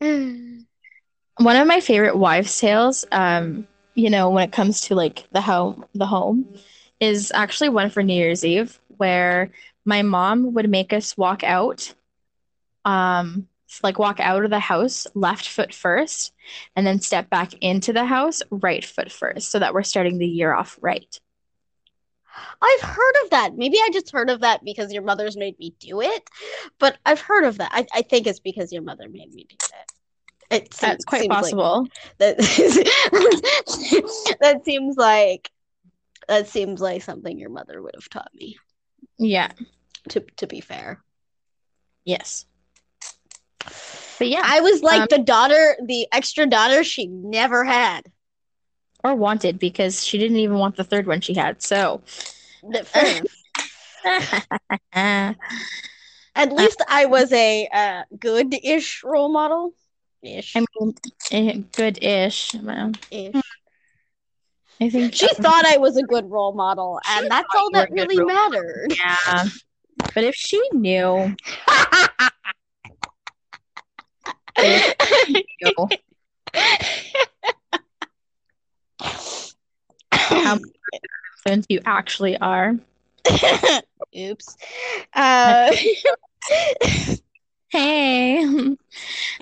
[0.00, 5.40] One of my favorite wives' tales, um, you know, when it comes to like the
[5.40, 6.46] home, the home,
[7.00, 9.50] is actually one for New Year's Eve, where
[9.84, 11.94] my mom would make us walk out,
[12.84, 13.48] um,
[13.82, 16.32] like walk out of the house left foot first,
[16.76, 20.26] and then step back into the house right foot first, so that we're starting the
[20.26, 21.20] year off right.
[22.60, 23.56] I've heard of that.
[23.56, 26.28] Maybe I just heard of that because your mother's made me do it,
[26.78, 27.70] but I've heard of that.
[27.72, 29.92] I, I think it's because your mother made me do it.
[30.52, 31.82] It seems, That's quite possible.
[32.20, 32.36] Like, that,
[34.40, 35.50] that seems like
[36.28, 38.58] that seems like something your mother would have taught me.
[39.18, 39.50] Yeah.
[40.10, 41.02] To to be fair.
[42.04, 42.44] Yes.
[44.18, 44.42] But yeah.
[44.44, 48.04] I was like um, the daughter, the extra daughter she never had
[49.04, 51.62] or wanted because she didn't even want the third one she had.
[51.62, 52.02] So,
[54.92, 55.36] at
[56.52, 59.74] least I was a uh, good-ish role model.
[60.22, 60.56] Ish.
[60.56, 60.94] I mean,
[61.32, 62.54] eh, good-ish.
[63.10, 63.34] Ish.
[64.80, 68.24] I think she thought I was a good role model, and that's all that really
[68.24, 68.94] mattered.
[68.96, 69.44] Yeah,
[70.14, 71.36] but if she knew,
[74.56, 74.94] if
[75.26, 75.88] she knew
[80.12, 80.58] how
[81.44, 82.74] influence you actually are.
[84.16, 84.56] Oops.
[85.14, 85.72] Uh,
[87.70, 88.76] hey.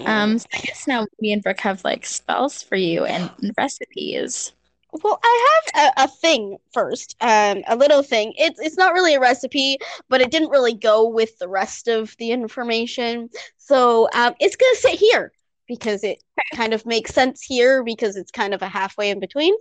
[0.06, 4.52] Um, so I guess now me and Brooke have like spells for you and recipes.
[4.92, 8.32] Well, I have a, a thing first, um, a little thing.
[8.36, 12.16] It's it's not really a recipe, but it didn't really go with the rest of
[12.18, 15.32] the information, so um, it's gonna sit here
[15.68, 16.22] because it
[16.54, 19.54] kind of makes sense here because it's kind of a halfway in between.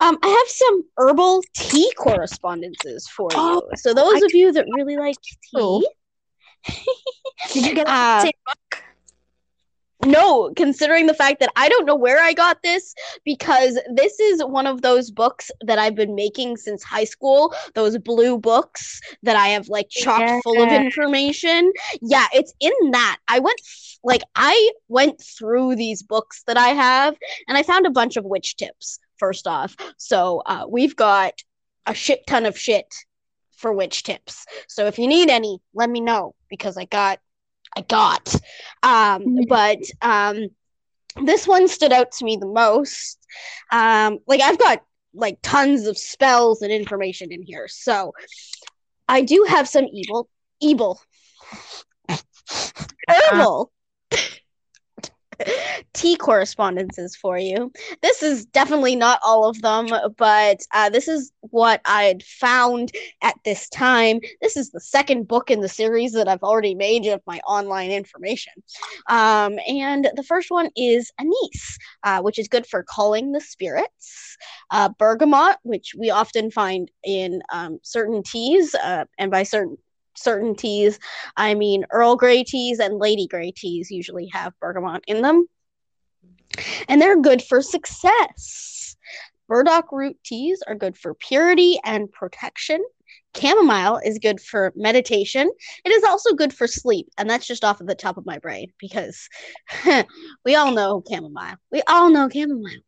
[0.00, 3.76] Um, I have some herbal tea correspondences for oh, you.
[3.76, 5.88] So those I of you that really like tea,
[7.52, 8.84] did you get the uh, same book?
[10.04, 14.44] No, considering the fact that I don't know where I got this because this is
[14.44, 17.52] one of those books that I've been making since high school.
[17.74, 20.40] Those blue books that I have like chocked yeah.
[20.42, 21.72] full of information.
[22.00, 23.18] Yeah, it's in that.
[23.26, 23.60] I went
[24.04, 27.16] like I went through these books that I have
[27.48, 29.76] and I found a bunch of witch tips first off.
[29.96, 31.34] So uh, we've got
[31.86, 32.94] a shit ton of shit
[33.56, 34.46] for witch tips.
[34.68, 37.18] So if you need any, let me know because I got,
[37.78, 38.34] I got.
[38.82, 39.44] Um, mm-hmm.
[39.48, 40.48] but um,
[41.24, 43.18] this one stood out to me the most.
[43.70, 44.82] Um, like I've got
[45.14, 47.68] like tons of spells and information in here.
[47.68, 48.12] So
[49.08, 50.28] I do have some evil,
[50.60, 51.00] evil,
[53.08, 53.70] herbal
[55.92, 57.72] tea correspondences for you.
[58.02, 62.92] This is definitely not all of them, but uh, this is what I had found
[63.22, 64.20] at this time.
[64.40, 67.90] This is the second book in the series that I've already made of my online
[67.90, 68.52] information.
[69.08, 74.36] Um, and the first one is anise, uh, which is good for calling the spirits.
[74.70, 79.76] Uh, bergamot, which we often find in um, certain teas, uh, and by certain
[80.18, 80.98] certain teas.
[81.36, 85.46] I mean, Earl Grey teas and Lady Grey teas usually have bergamot in them.
[86.88, 88.96] And they're good for success.
[89.48, 92.84] Burdock root teas are good for purity and protection.
[93.36, 95.50] Chamomile is good for meditation.
[95.84, 97.08] It is also good for sleep.
[97.16, 99.28] And that's just off of the top of my brain because
[100.44, 101.56] we all know chamomile.
[101.70, 102.82] We all know chamomile.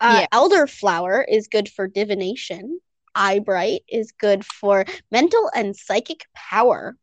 [0.00, 0.26] Uh, yeah.
[0.32, 2.80] Elderflower is good for divination.
[3.14, 6.96] Eyebright is good for mental and psychic power.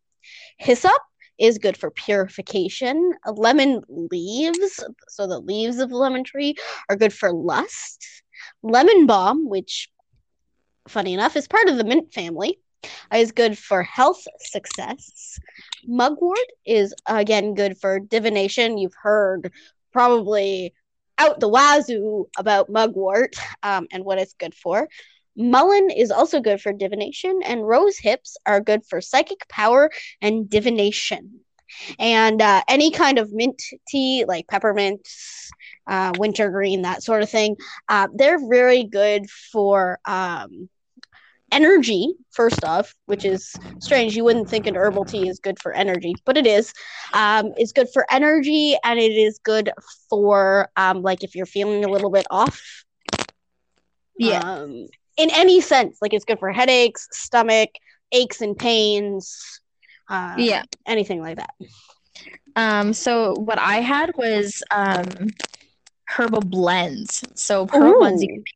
[0.58, 1.02] Hyssop
[1.38, 3.14] is good for purification.
[3.26, 6.56] Lemon leaves, so the leaves of the lemon tree,
[6.90, 8.06] are good for lust.
[8.62, 9.90] Lemon balm, which,
[10.88, 12.60] funny enough, is part of the mint family,
[13.14, 15.40] is good for health success.
[15.88, 18.78] Mugwort is again good for divination.
[18.78, 19.52] You've heard
[19.92, 20.74] probably
[21.18, 24.88] out the wazoo about mugwort um, and what it's good for.
[25.40, 29.90] Mullein is also good for divination, and rose hips are good for psychic power
[30.22, 31.42] and divination.
[32.00, 35.08] And uh, any kind of mint tea, like peppermint,
[35.88, 37.56] uh, wintergreen, that sort of thing,
[37.90, 40.70] uh, they're very good for um,
[41.52, 45.74] energy first off which is strange you wouldn't think an herbal tea is good for
[45.74, 46.74] energy but it is
[47.14, 49.72] um it's good for energy and it is good
[50.10, 52.86] for um like if you're feeling a little bit off
[54.18, 54.40] Yeah.
[54.42, 54.88] um
[55.20, 57.70] in any sense like it's good for headaches stomach
[58.14, 59.62] aches and pains
[60.10, 60.64] uh, Yeah.
[60.88, 61.54] anything like that
[62.56, 65.28] Um, so what I had was um
[66.08, 67.24] herbal blends.
[67.36, 68.56] So herbal blends you can make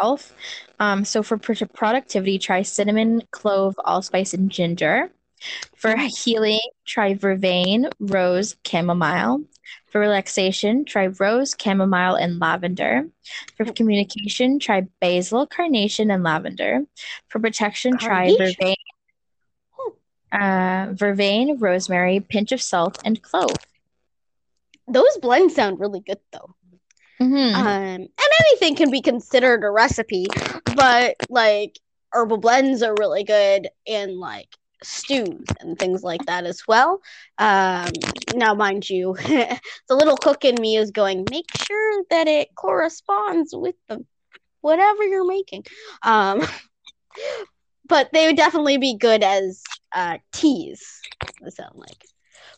[0.00, 0.34] yourself.
[0.80, 5.10] Um, so for pro- productivity, try cinnamon, clove, allspice, and ginger.
[5.76, 9.44] For healing, try vervain, rose, chamomile.
[9.86, 13.08] For relaxation, try rose, chamomile, and lavender.
[13.56, 16.84] For communication, try basil, carnation, and lavender.
[17.28, 18.74] For protection, try vervain,
[20.32, 23.56] uh, vervain, rosemary, pinch of salt, and clove.
[24.86, 26.54] those blends sound really good though
[27.20, 27.54] Mhm.
[27.54, 28.08] Um, and
[28.40, 30.26] anything can be considered a recipe,
[30.74, 31.78] but like
[32.12, 34.48] herbal blends are really good in like
[34.84, 37.00] stews and things like that as well.
[37.38, 37.92] Um,
[38.30, 39.60] now, mind you, the
[39.90, 44.04] little cook in me is going, make sure that it corresponds with the
[44.60, 45.64] whatever you're making.
[46.02, 46.42] Um,
[47.88, 51.04] but they would definitely be good as uh, teas.
[51.42, 52.06] They sound like,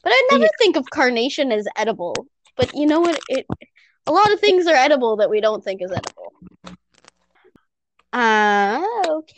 [0.03, 0.49] but I never Yeah.
[0.59, 2.27] think of carnation as edible.
[2.57, 3.22] But you know what?
[3.29, 3.47] It
[4.07, 6.33] a lot of things are edible that we don't think is edible.
[8.12, 8.56] Uh,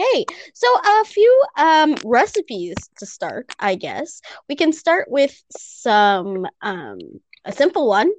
[0.01, 0.25] okay.
[0.55, 4.21] So a few um recipes to start, I guess.
[4.49, 6.99] We can start with some um
[7.45, 8.11] a simple one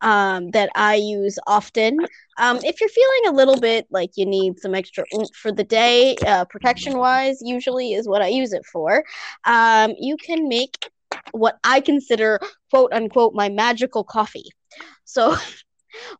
[0.00, 1.98] um that I use often.
[2.38, 5.64] Um if you're feeling a little bit like you need some extra oomph for the
[5.64, 9.04] day, uh protection wise usually is what I use it for.
[9.44, 10.90] Um you can make
[11.32, 14.50] what I consider quote unquote my magical coffee.
[15.04, 15.36] So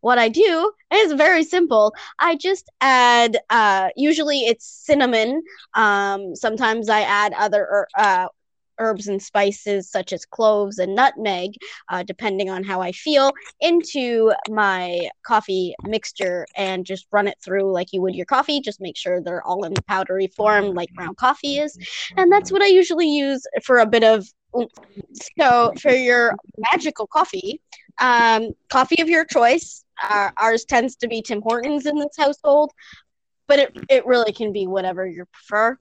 [0.00, 1.94] what I do is very simple.
[2.18, 5.42] I just add uh usually it's cinnamon.
[5.74, 8.28] Um sometimes I add other er- uh
[8.78, 11.52] herbs and spices such as cloves and nutmeg
[11.88, 17.72] uh, depending on how I feel into my coffee mixture and just run it through
[17.72, 21.16] like you would your coffee just make sure they're all in powdery form like ground
[21.16, 21.78] coffee is
[22.16, 24.26] and that's what I usually use for a bit of
[25.40, 26.34] so for your
[26.72, 27.60] magical coffee
[27.98, 29.84] um, coffee of your choice.
[30.02, 32.70] Uh, ours tends to be Tim Hortons in this household,
[33.46, 35.78] but it, it really can be whatever you prefer.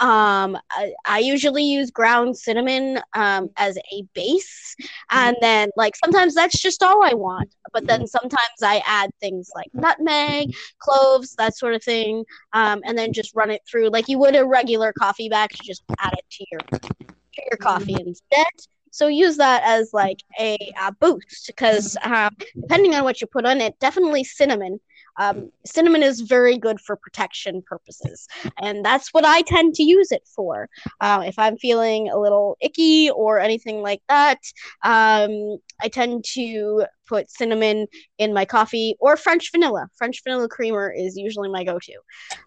[0.00, 4.74] Um, I, I usually use ground cinnamon um, as a base,
[5.10, 7.54] and then like sometimes that's just all I want.
[7.72, 12.24] But then sometimes I add things like nutmeg, cloves, that sort of thing,
[12.54, 15.50] um, and then just run it through like you would a regular coffee bag.
[15.52, 18.46] You just add it to your to your coffee instead.
[18.94, 22.30] So use that as like a, a boost because um,
[22.60, 24.78] depending on what you put on it, definitely cinnamon.
[25.18, 28.28] Um, cinnamon is very good for protection purposes,
[28.62, 30.68] and that's what I tend to use it for.
[31.00, 34.38] Uh, if I'm feeling a little icky or anything like that,
[34.84, 37.88] um, I tend to put cinnamon
[38.18, 39.88] in my coffee or French vanilla.
[39.96, 41.98] French vanilla creamer is usually my go-to,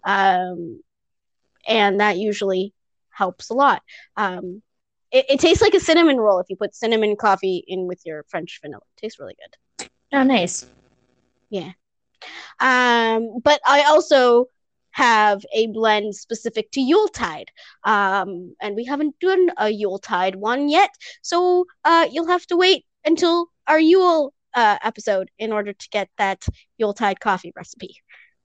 [0.06, 0.80] um,
[1.66, 2.72] and that usually
[3.10, 3.82] helps a lot.
[4.16, 4.62] Um,
[5.10, 8.24] it, it tastes like a cinnamon roll if you put cinnamon coffee in with your
[8.28, 8.82] French vanilla.
[8.96, 9.88] It tastes really good.
[10.12, 10.66] Oh, nice.
[11.50, 11.72] Yeah.
[12.60, 14.46] Um, but I also
[14.92, 17.50] have a blend specific to Yuletide.
[17.84, 20.90] Um, and we haven't done a Yuletide one yet,
[21.22, 26.08] so uh, you'll have to wait until our Yule uh, episode in order to get
[26.18, 26.44] that
[26.78, 27.94] Yuletide coffee recipe.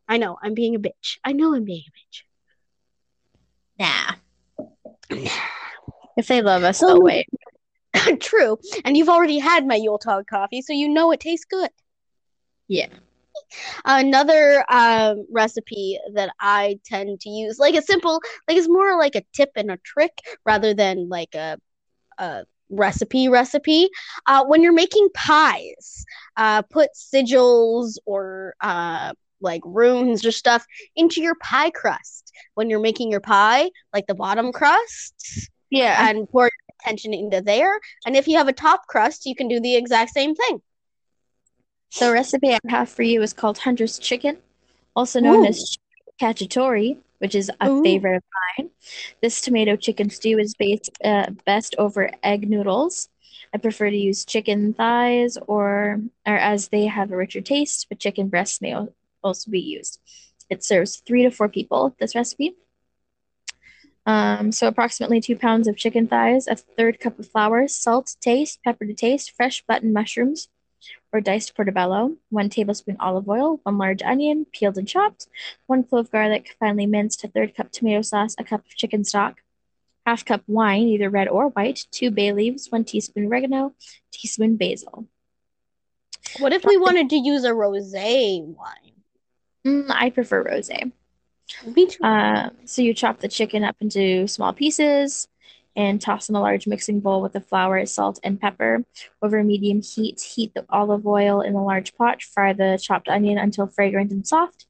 [0.08, 1.18] I know I'm being a bitch.
[1.24, 1.92] I know I'm being a
[5.18, 5.54] bitch.
[6.18, 7.28] If they love us, they'll wait.
[8.20, 11.70] True, and you've already had my Yuletide coffee, so you know it tastes good.
[12.68, 12.88] Yeah.
[13.86, 19.16] Another um, recipe that I tend to use, like a simple, like it's more like
[19.16, 21.58] a tip and a trick rather than like a,
[22.18, 23.90] a recipe recipe.
[24.26, 26.06] Uh, when you're making pies,
[26.38, 32.80] uh, put sigils or uh, like runes or stuff into your pie crust when you're
[32.80, 36.08] making your pie, like the bottom crust, Yeah.
[36.08, 36.52] and pour your
[36.82, 37.80] attention into there.
[38.06, 40.62] And if you have a top crust, you can do the exact same thing.
[42.00, 44.38] The recipe I have for you is called Hunter's Chicken,
[44.96, 45.48] also known Ooh.
[45.48, 45.78] as
[46.22, 47.84] cacciatore, which is a Ooh.
[47.84, 48.24] favorite of
[48.58, 48.70] mine.
[49.22, 53.10] This tomato chicken stew is based uh, best over egg noodles.
[53.54, 58.00] I prefer to use chicken thighs or, or as they have a richer taste, but
[58.00, 58.76] chicken breasts may
[59.24, 60.00] also be used.
[60.50, 62.56] It serves three to four people, this recipe.
[64.06, 68.20] Um, so approximately two pounds of chicken thighs, a third cup of flour, salt to
[68.20, 70.50] taste, pepper to taste, fresh button mushrooms
[71.12, 75.28] or diced portobello, one tablespoon olive oil, one large onion, peeled and chopped,
[75.68, 79.42] one clove garlic, finely minced, a third cup tomato sauce, a cup of chicken stock,
[80.06, 83.74] half cup wine, either red or white, two bay leaves, one teaspoon oregano,
[84.12, 85.08] teaspoon basil.
[86.40, 89.04] What if we wanted to use a rosé wine?
[89.66, 90.92] Mm, I prefer rosé.
[92.02, 95.28] Uh, so you chop the chicken up into small pieces
[95.76, 98.84] and toss in a large mixing bowl with the flour, salt, and pepper.
[99.22, 102.22] Over medium heat, heat the olive oil in a large pot.
[102.22, 104.66] Fry the chopped onion until fragrant and soft,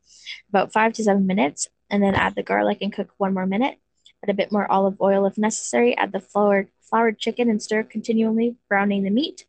[0.49, 3.77] about five to seven minutes, and then add the garlic and cook one more minute.
[4.23, 5.97] Add a bit more olive oil if necessary.
[5.97, 9.45] Add the flour, floured chicken and stir continually, browning the meat.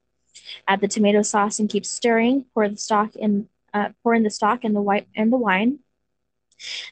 [0.66, 2.46] Add the tomato sauce and keep stirring.
[2.52, 3.48] Pour the stock in.
[3.72, 5.80] Uh, pour in the stock and the white and the wine.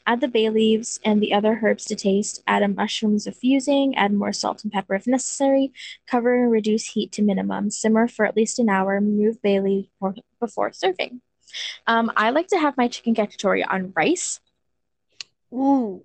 [0.06, 2.42] Add the bay leaves and the other herbs to taste.
[2.46, 3.96] Add a mushrooms if using.
[3.96, 5.72] Add more salt and pepper if necessary.
[6.06, 7.70] Cover and reduce heat to minimum.
[7.70, 8.94] Simmer for at least an hour.
[8.94, 9.88] Remove bay leaves
[10.40, 11.20] before, serving.
[11.86, 14.40] Um, I like to have my chicken cacciatore on rice,
[15.52, 16.02] Ooh,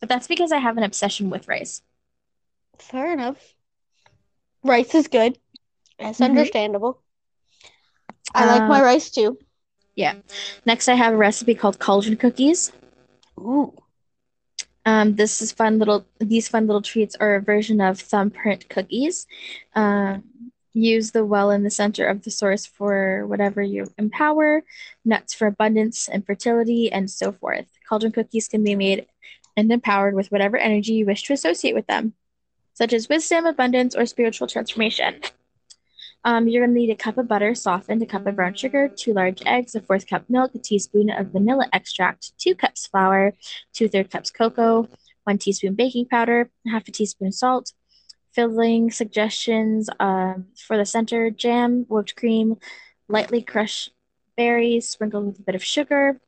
[0.00, 1.82] but that's because I have an obsession with rice.
[2.78, 3.54] fair enough.
[4.62, 5.38] Rice is good.
[5.98, 6.22] That's Mhm.
[6.22, 7.02] understandable.
[8.34, 9.38] I like Uh, my rice too.
[10.64, 12.70] Next, I have a recipe called cauldron cookies.
[13.38, 13.72] Ooh.
[14.84, 16.06] Um, this is fun little.
[16.20, 19.26] These fun little treats are a version of thumbprint cookies.
[19.74, 20.22] Um,
[20.74, 24.62] use the well in the center of the source for whatever you empower,
[25.04, 27.66] nuts for abundance and fertility, and so forth.
[27.88, 29.06] Cauldron cookies can be made
[29.56, 32.12] and empowered with whatever energy you wish to associate with them,
[32.74, 35.20] such as wisdom, abundance, or spiritual transformation.
[36.26, 38.88] Um, you're going to need a cup of butter softened, a cup of brown sugar,
[38.88, 43.32] two large eggs, a fourth cup milk, a teaspoon of vanilla extract, two cups flour,
[43.72, 44.88] two third cups cocoa,
[45.22, 47.72] one teaspoon baking powder, half a teaspoon salt.
[48.32, 52.56] Filling suggestions um, for the center jam, whipped cream,
[53.08, 53.92] lightly crushed
[54.36, 56.20] berries, sprinkled with a bit of sugar,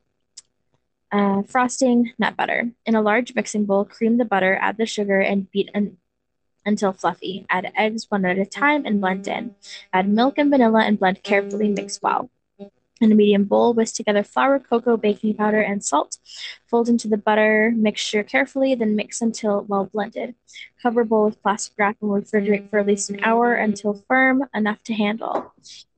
[1.10, 2.70] uh, frosting, nut butter.
[2.86, 5.70] In a large mixing bowl, cream the butter, add the sugar, and beat
[6.64, 7.46] until fluffy.
[7.50, 9.54] Add eggs one at a time and blend in.
[9.92, 12.30] Add milk and vanilla and blend carefully, mix well.
[13.00, 16.18] In a medium bowl, whisk together flour, cocoa, baking powder, and salt.
[16.66, 20.34] Fold into the butter mixture carefully, then mix until well blended.
[20.82, 24.82] Cover bowl with plastic wrap and refrigerate for at least an hour until firm enough
[24.84, 25.52] to handle.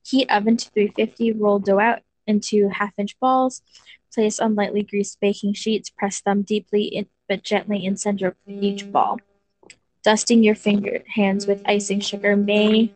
[0.05, 3.63] Heat oven to 350, roll dough out into half inch balls.
[4.13, 8.35] Place on lightly greased baking sheets, press them deeply in, but gently in center of
[8.47, 9.19] each ball.
[10.03, 12.93] Dusting your finger hands with icing sugar may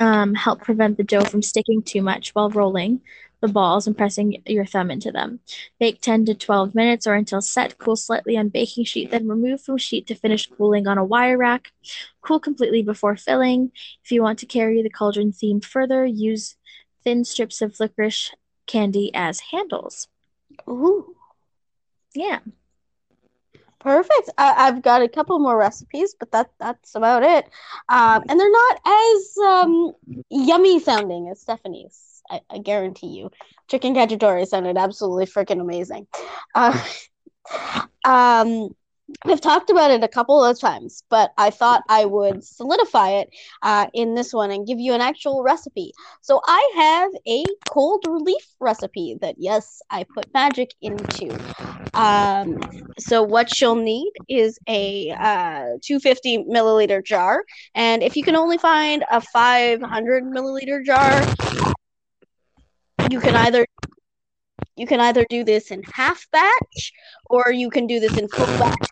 [0.00, 3.00] um, help prevent the dough from sticking too much while rolling
[3.40, 5.40] the balls and pressing your thumb into them.
[5.78, 7.78] Bake 10 to 12 minutes or until set.
[7.78, 11.38] Cool slightly on baking sheet, then remove from sheet to finish cooling on a wire
[11.38, 11.72] rack.
[12.20, 13.72] Cool completely before filling.
[14.04, 16.56] If you want to carry the cauldron theme further, use
[17.02, 18.32] thin strips of licorice
[18.66, 20.08] candy as handles.
[20.68, 21.16] Ooh.
[22.14, 22.40] Yeah.
[23.80, 24.30] Perfect.
[24.36, 27.46] I, I've got a couple more recipes, but that that's about it.
[27.88, 29.92] Um, and they're not as um,
[30.28, 32.22] yummy sounding as Stephanie's.
[32.30, 33.30] I, I guarantee you.
[33.68, 36.06] Chicken cacciatore sounded absolutely freaking amazing.
[36.54, 36.78] Uh,
[38.04, 38.74] um,
[39.24, 43.30] I've talked about it a couple of times, but I thought I would solidify it
[43.62, 45.92] uh, in this one and give you an actual recipe.
[46.20, 51.38] So I have a cold relief recipe that, yes, I put magic into.
[51.94, 52.60] Um,
[52.98, 57.44] so what you'll need is a uh, 250 milliliter jar,
[57.74, 61.22] and if you can only find a 500 milliliter jar,
[63.10, 63.66] you can either
[64.76, 66.92] you can either do this in half batch
[67.28, 68.88] or you can do this in full batch.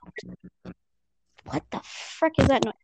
[1.45, 2.75] What the frick is that noise?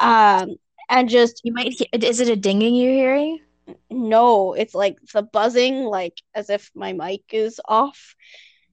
[0.00, 0.56] Um,
[0.88, 3.40] and just You might hear, is it a dinging you're hearing?
[3.88, 8.16] no, it's like the buzzing, like as if my mic is off.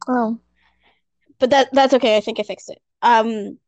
[0.08, 0.40] Oh.
[1.40, 2.18] but that that's okay.
[2.18, 2.82] I think I fixed it.
[3.02, 3.60] Um,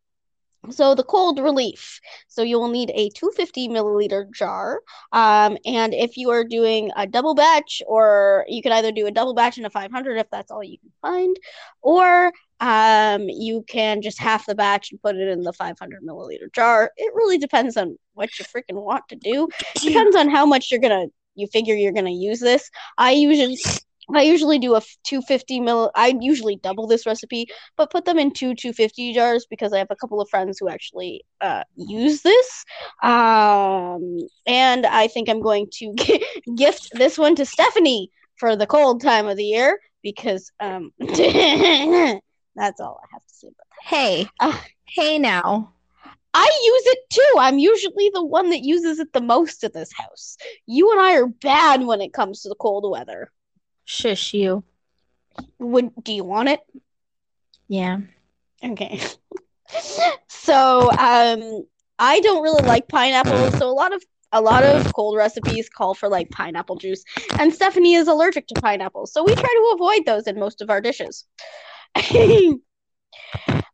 [0.70, 2.00] so the cold relief.
[2.28, 4.82] So you will need a 250 milliliter jar.
[5.12, 9.12] Um, and if you are doing a double batch, or you can either do a
[9.12, 11.38] double batch and a 500 if that's all you can find,
[11.82, 16.54] or um, you can just half the batch and put it in the 500 milliliter
[16.54, 16.92] jar.
[16.98, 19.48] It really depends on what you freaking want to do.
[19.82, 22.70] Depends on how much you're gonna you figure you're gonna use this.
[22.98, 23.58] I usually
[24.14, 25.92] I usually do a 250 mil.
[25.96, 27.48] I usually double this recipe,
[27.78, 30.70] but put them in two 250 jars because I have a couple of friends who
[30.70, 32.66] actually uh, use this.
[33.04, 35.96] Um, and I think I'm going to
[36.56, 42.80] gift this one to Stephanie for the cold time of the year because um, that's
[42.80, 43.84] all I have to say about that.
[43.84, 45.74] Hey, uh, hey now.
[46.32, 47.40] I use it too.
[47.40, 50.38] I'm usually the one that uses it the most in this house.
[50.68, 53.32] You and I are bad when it comes to the cold weather.
[53.90, 54.64] Shush you.
[55.58, 56.60] Would do you want it?
[57.68, 58.02] Yeah.
[58.64, 59.02] Okay.
[60.28, 61.66] so, um
[61.98, 65.96] I don't really like pineapple, so a lot of a lot of cold recipes call
[65.96, 67.04] for like pineapple juice,
[67.40, 70.70] and Stephanie is allergic to pineapple, so we try to avoid those in most of
[70.70, 71.26] our dishes.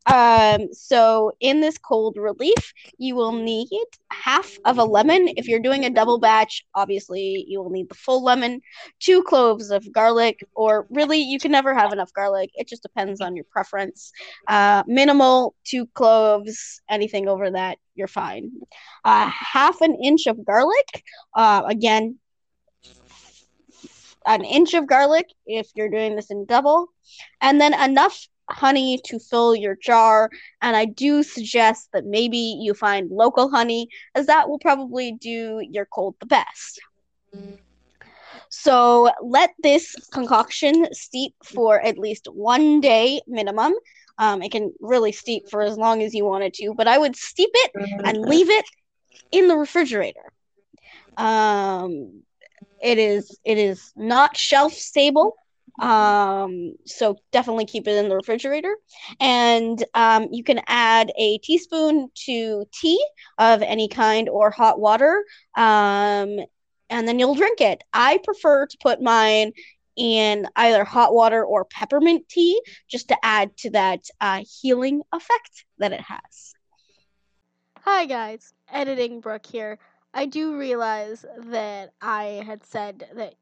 [0.06, 3.68] Um, so in this cold relief, you will need
[4.12, 5.30] half of a lemon.
[5.38, 8.62] If you're doing a double batch, obviously you will need the full lemon,
[9.00, 12.52] two cloves of garlic, or really you can never have enough garlic.
[12.56, 14.12] It just depends on your preference.
[14.48, 16.82] Uh, minimal, two cloves.
[16.90, 18.52] Anything over that, you're fine.
[19.04, 21.04] Uh, half an inch of garlic.
[21.34, 22.20] Uh, again,
[24.26, 26.88] an inch of garlic if you're doing this in double,
[27.42, 30.30] and then enough honey to fill your jar.
[30.62, 35.62] And I do suggest that maybe you find local honey, as that will probably do
[35.70, 36.80] your cold the best.
[38.50, 43.74] So let this concoction steep for at least one day minimum.
[44.18, 46.98] Um, it can really steep for as long as you want it to, but I
[46.98, 47.72] would steep it
[48.04, 48.66] and leave it
[49.32, 50.32] in the refrigerator.
[51.18, 52.24] Um,
[52.82, 55.36] it is it is not shelf stable,
[55.80, 58.76] um, so definitely keep it in the refrigerator.
[59.20, 63.06] And um, you can add a teaspoon to tea
[63.38, 65.24] of any kind or hot water.
[65.56, 66.40] Um,
[66.90, 67.84] and then you'll drink it.
[67.94, 69.52] I prefer to put mine
[69.96, 75.66] in either hot water or peppermint tea just to add to that uh, healing effect
[75.78, 76.54] that it has.
[77.82, 78.54] Hi, guys.
[78.72, 79.80] Editing Brooke here.
[80.14, 83.36] I do realize that I had said that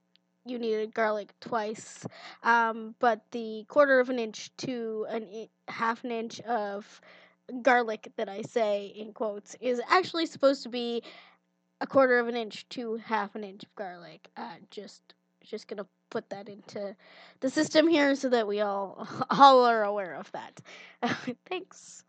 [0.45, 2.05] you needed garlic twice.
[2.43, 7.01] Um, but the quarter of an inch to an half an inch of
[7.61, 11.03] garlic that I say in quotes is actually supposed to be
[11.81, 14.29] a quarter of an inch to half an inch of garlic.
[14.37, 15.01] Uh, just
[15.43, 16.95] just gonna put that into
[17.41, 20.61] the system here so that we all all are aware of that.
[21.49, 22.03] Thanks.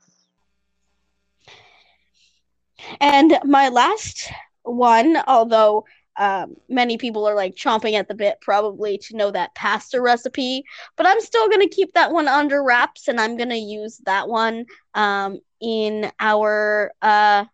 [3.00, 4.30] And my last
[4.62, 5.84] one, although
[6.16, 10.64] um, many people are like chomping at the bit probably to know that pasta recipe,
[10.96, 14.66] but I'm still gonna keep that one under wraps and I'm gonna use that one
[14.94, 17.44] um, in our uh,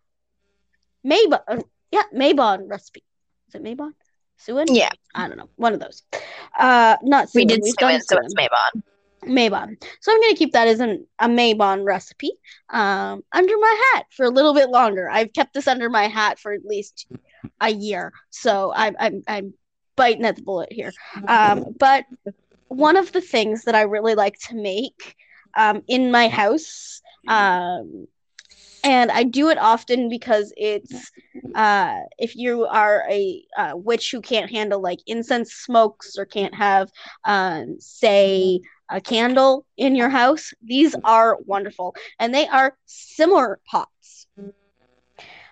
[1.05, 3.03] Mabon, uh, yeah, Mabon recipe.
[3.47, 3.93] Is it Mabon?
[4.37, 4.73] Samhain?
[4.73, 6.03] Yeah, I don't know, one of those.
[6.57, 7.47] Uh, not Samhain.
[7.47, 8.83] we did We've Samhain, so it's Mabon.
[9.25, 9.81] Mabon.
[9.99, 12.31] So I'm going to keep that as an, a Mabon recipe
[12.69, 15.09] um, under my hat for a little bit longer.
[15.09, 17.07] I've kept this under my hat for at least
[17.59, 19.53] a year, so I'm I'm, I'm
[19.95, 20.91] biting at the bullet here.
[21.27, 22.05] Um, but
[22.67, 25.15] one of the things that I really like to make
[25.55, 28.07] um, in my house, um,
[28.83, 31.11] and I do it often because it's
[31.55, 36.55] uh, if you are a uh, witch who can't handle like incense smokes or can't
[36.55, 36.89] have,
[37.25, 41.95] um, say, a candle in your house, these are wonderful.
[42.19, 44.27] And they are simmer pots.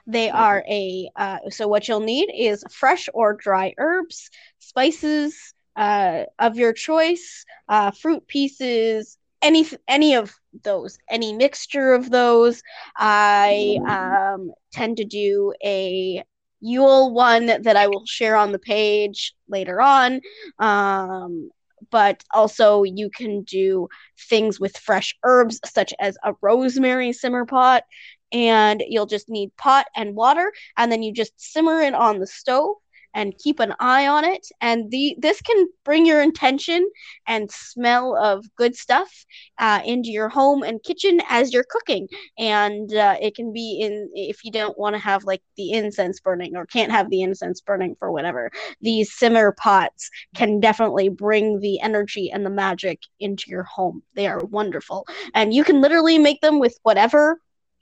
[0.10, 6.24] They are a, uh, so what you'll need is fresh or dry herbs, spices uh,
[6.40, 10.34] of your choice, uh, fruit pieces, any any of
[10.64, 12.64] those, any mixture of those.
[12.98, 16.24] I um, tend to do a
[16.62, 20.22] Yule one that I will share on the page later on.
[20.58, 21.52] Um,
[21.92, 23.88] but also you can do
[24.30, 27.84] things with fresh herbs such as a rosemary simmer pot
[28.32, 32.28] and you'll just need pot and water and then you just simmer it on the
[32.28, 32.76] stove
[33.14, 34.48] and keep an eye on it.
[34.62, 36.90] And the this can bring your intention
[37.28, 39.26] and smell of good stuff
[39.58, 42.08] uh, into your home and kitchen as you're cooking.
[42.38, 46.20] And uh, it can be in if you don't want to have like the incense
[46.20, 48.52] burning or can't have the incense burning for whatever
[48.82, 54.04] these simmer pots can definitely bring the energy and the magic into your home.
[54.14, 55.08] They are wonderful.
[55.34, 57.40] And you can literally make them with whatever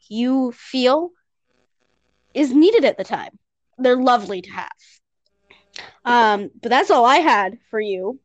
[0.09, 1.11] you feel
[2.33, 3.37] is needed at the time
[3.77, 4.71] they're lovely to have
[6.05, 8.19] um, but that's all I had for you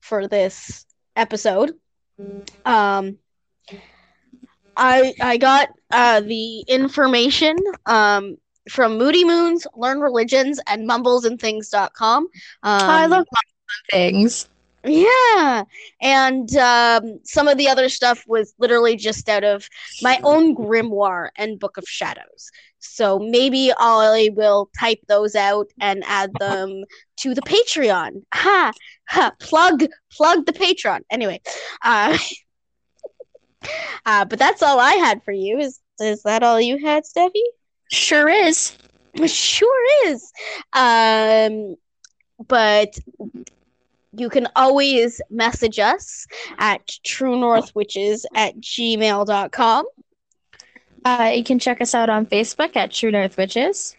[0.00, 1.72] for this episode.
[2.64, 3.18] Um,
[4.76, 7.56] I I got uh, the information
[7.86, 8.36] um,
[8.70, 12.24] from Moody Moons, Learn Religions, and Mumbles and Things.com.
[12.24, 12.30] Um,
[12.62, 13.24] I love
[13.90, 14.48] things.
[14.86, 15.64] Yeah,
[16.00, 19.68] and um, some of the other stuff was literally just out of
[20.00, 22.50] my own grimoire and Book of Shadows.
[22.78, 26.84] So maybe I will type those out and add them
[27.18, 28.22] to the Patreon.
[28.32, 28.72] Ha
[29.08, 29.32] ha!
[29.40, 31.00] Plug plug the Patreon.
[31.10, 31.40] Anyway,
[31.82, 32.16] uh,
[34.06, 35.58] uh, but that's all I had for you.
[35.58, 37.42] Is is that all you had, Steffi?
[37.90, 38.76] Sure is.
[39.26, 40.30] Sure is.
[40.72, 41.76] Um,
[42.46, 42.98] but
[44.18, 46.26] you can always message us
[46.58, 49.84] at truenorthwitches at gmail.com.
[51.04, 53.96] Uh, you can check us out on Facebook at True North Witches.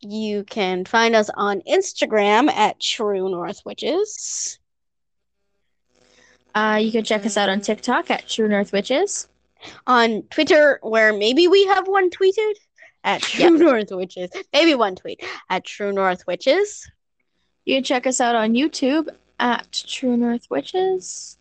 [0.00, 4.58] You can find us on Instagram at True North Witches.
[6.54, 9.28] Uh, you can check us out on TikTok at True North Witches.
[9.86, 12.54] On Twitter, where maybe we have one tweeted
[13.02, 13.60] at True yep.
[13.60, 14.30] North Witches.
[14.52, 16.88] Maybe one tweet at True North Witches.
[17.64, 19.08] You can check us out on YouTube
[19.38, 21.38] at True North Witches.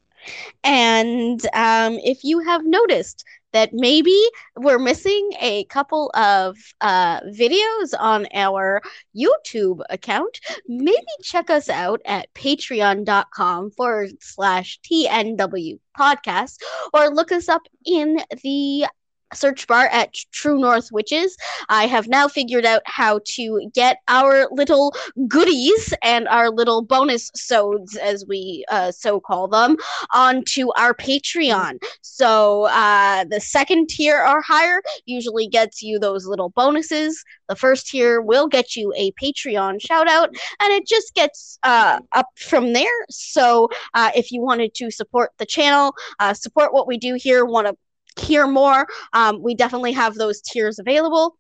[0.63, 3.23] And um, if you have noticed
[3.53, 4.17] that maybe
[4.57, 8.81] we're missing a couple of uh, videos on our
[9.15, 16.57] YouTube account, maybe check us out at patreon.com forward slash TNW podcast
[16.93, 18.85] or look us up in the
[19.33, 21.35] search bar at True North Witches.
[21.69, 24.95] I have now figured out how to get our little
[25.27, 29.77] goodies and our little bonus sods, as we uh, so call them,
[30.13, 31.79] onto our Patreon.
[32.01, 37.23] So uh, the second tier or higher usually gets you those little bonuses.
[37.49, 41.99] The first tier will get you a Patreon shout out, and it just gets uh,
[42.13, 42.85] up from there.
[43.09, 47.45] So uh, if you wanted to support the channel, uh, support what we do here,
[47.45, 47.75] want to
[48.19, 51.37] hear more, um, we definitely have those tiers available.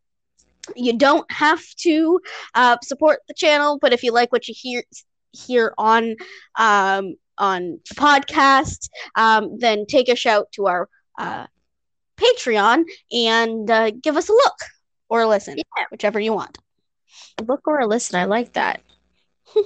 [0.75, 2.19] You don't have to
[2.53, 4.83] uh, support the channel, but if you like what you hear
[5.31, 6.15] here on
[6.57, 11.47] um, on the podcast, um, then take a shout to our uh,
[12.17, 14.57] Patreon and uh, give us a look
[15.09, 15.85] or a listen, yeah.
[15.91, 16.57] whichever you want.
[17.37, 18.81] A look or a listen, I like that.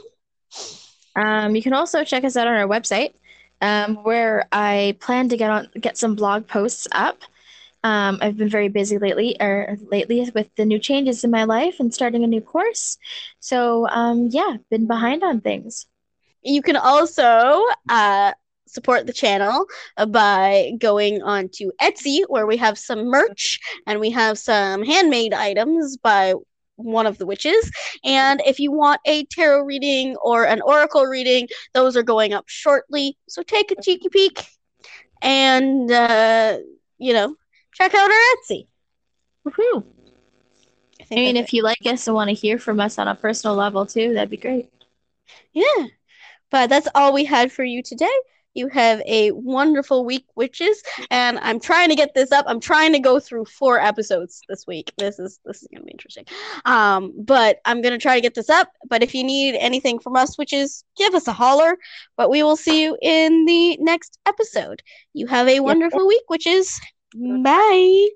[1.16, 3.14] um, you can also check us out on our website,
[3.62, 7.24] um, where I plan to get on get some blog posts up.
[7.84, 11.80] Um, I've been very busy lately, or lately with the new changes in my life
[11.80, 12.98] and starting a new course.
[13.40, 15.88] So um, yeah, been behind on things.
[16.44, 18.34] You can also uh,
[18.68, 19.66] support the channel
[20.10, 25.34] by going on to Etsy, where we have some merch and we have some handmade
[25.34, 26.34] items by
[26.76, 27.72] one of the witches.
[28.04, 32.46] And if you want a tarot reading or an oracle reading, those are going up
[32.48, 33.18] shortly.
[33.28, 34.46] So take a cheeky peek
[35.22, 36.58] and, uh,
[36.98, 37.36] you know,
[37.74, 38.68] check out our Etsy.
[39.46, 39.84] Woohoo!
[41.00, 43.16] I, I mean, if you like us and want to hear from us on a
[43.16, 44.72] personal level too, that'd be great.
[45.54, 45.88] Yeah.
[46.50, 48.10] But that's all we had for you today.
[48.54, 52.46] You have a wonderful week, witches, and I'm trying to get this up.
[52.48, 54.92] I'm trying to go through four episodes this week.
[54.98, 56.26] This is this is gonna be interesting.
[56.66, 58.70] Um, but I'm gonna try to get this up.
[58.90, 61.78] But if you need anything from us, witches, give us a holler.
[62.18, 64.82] But we will see you in the next episode.
[65.14, 66.80] You have a wonderful week, witches.
[67.14, 68.08] Bye.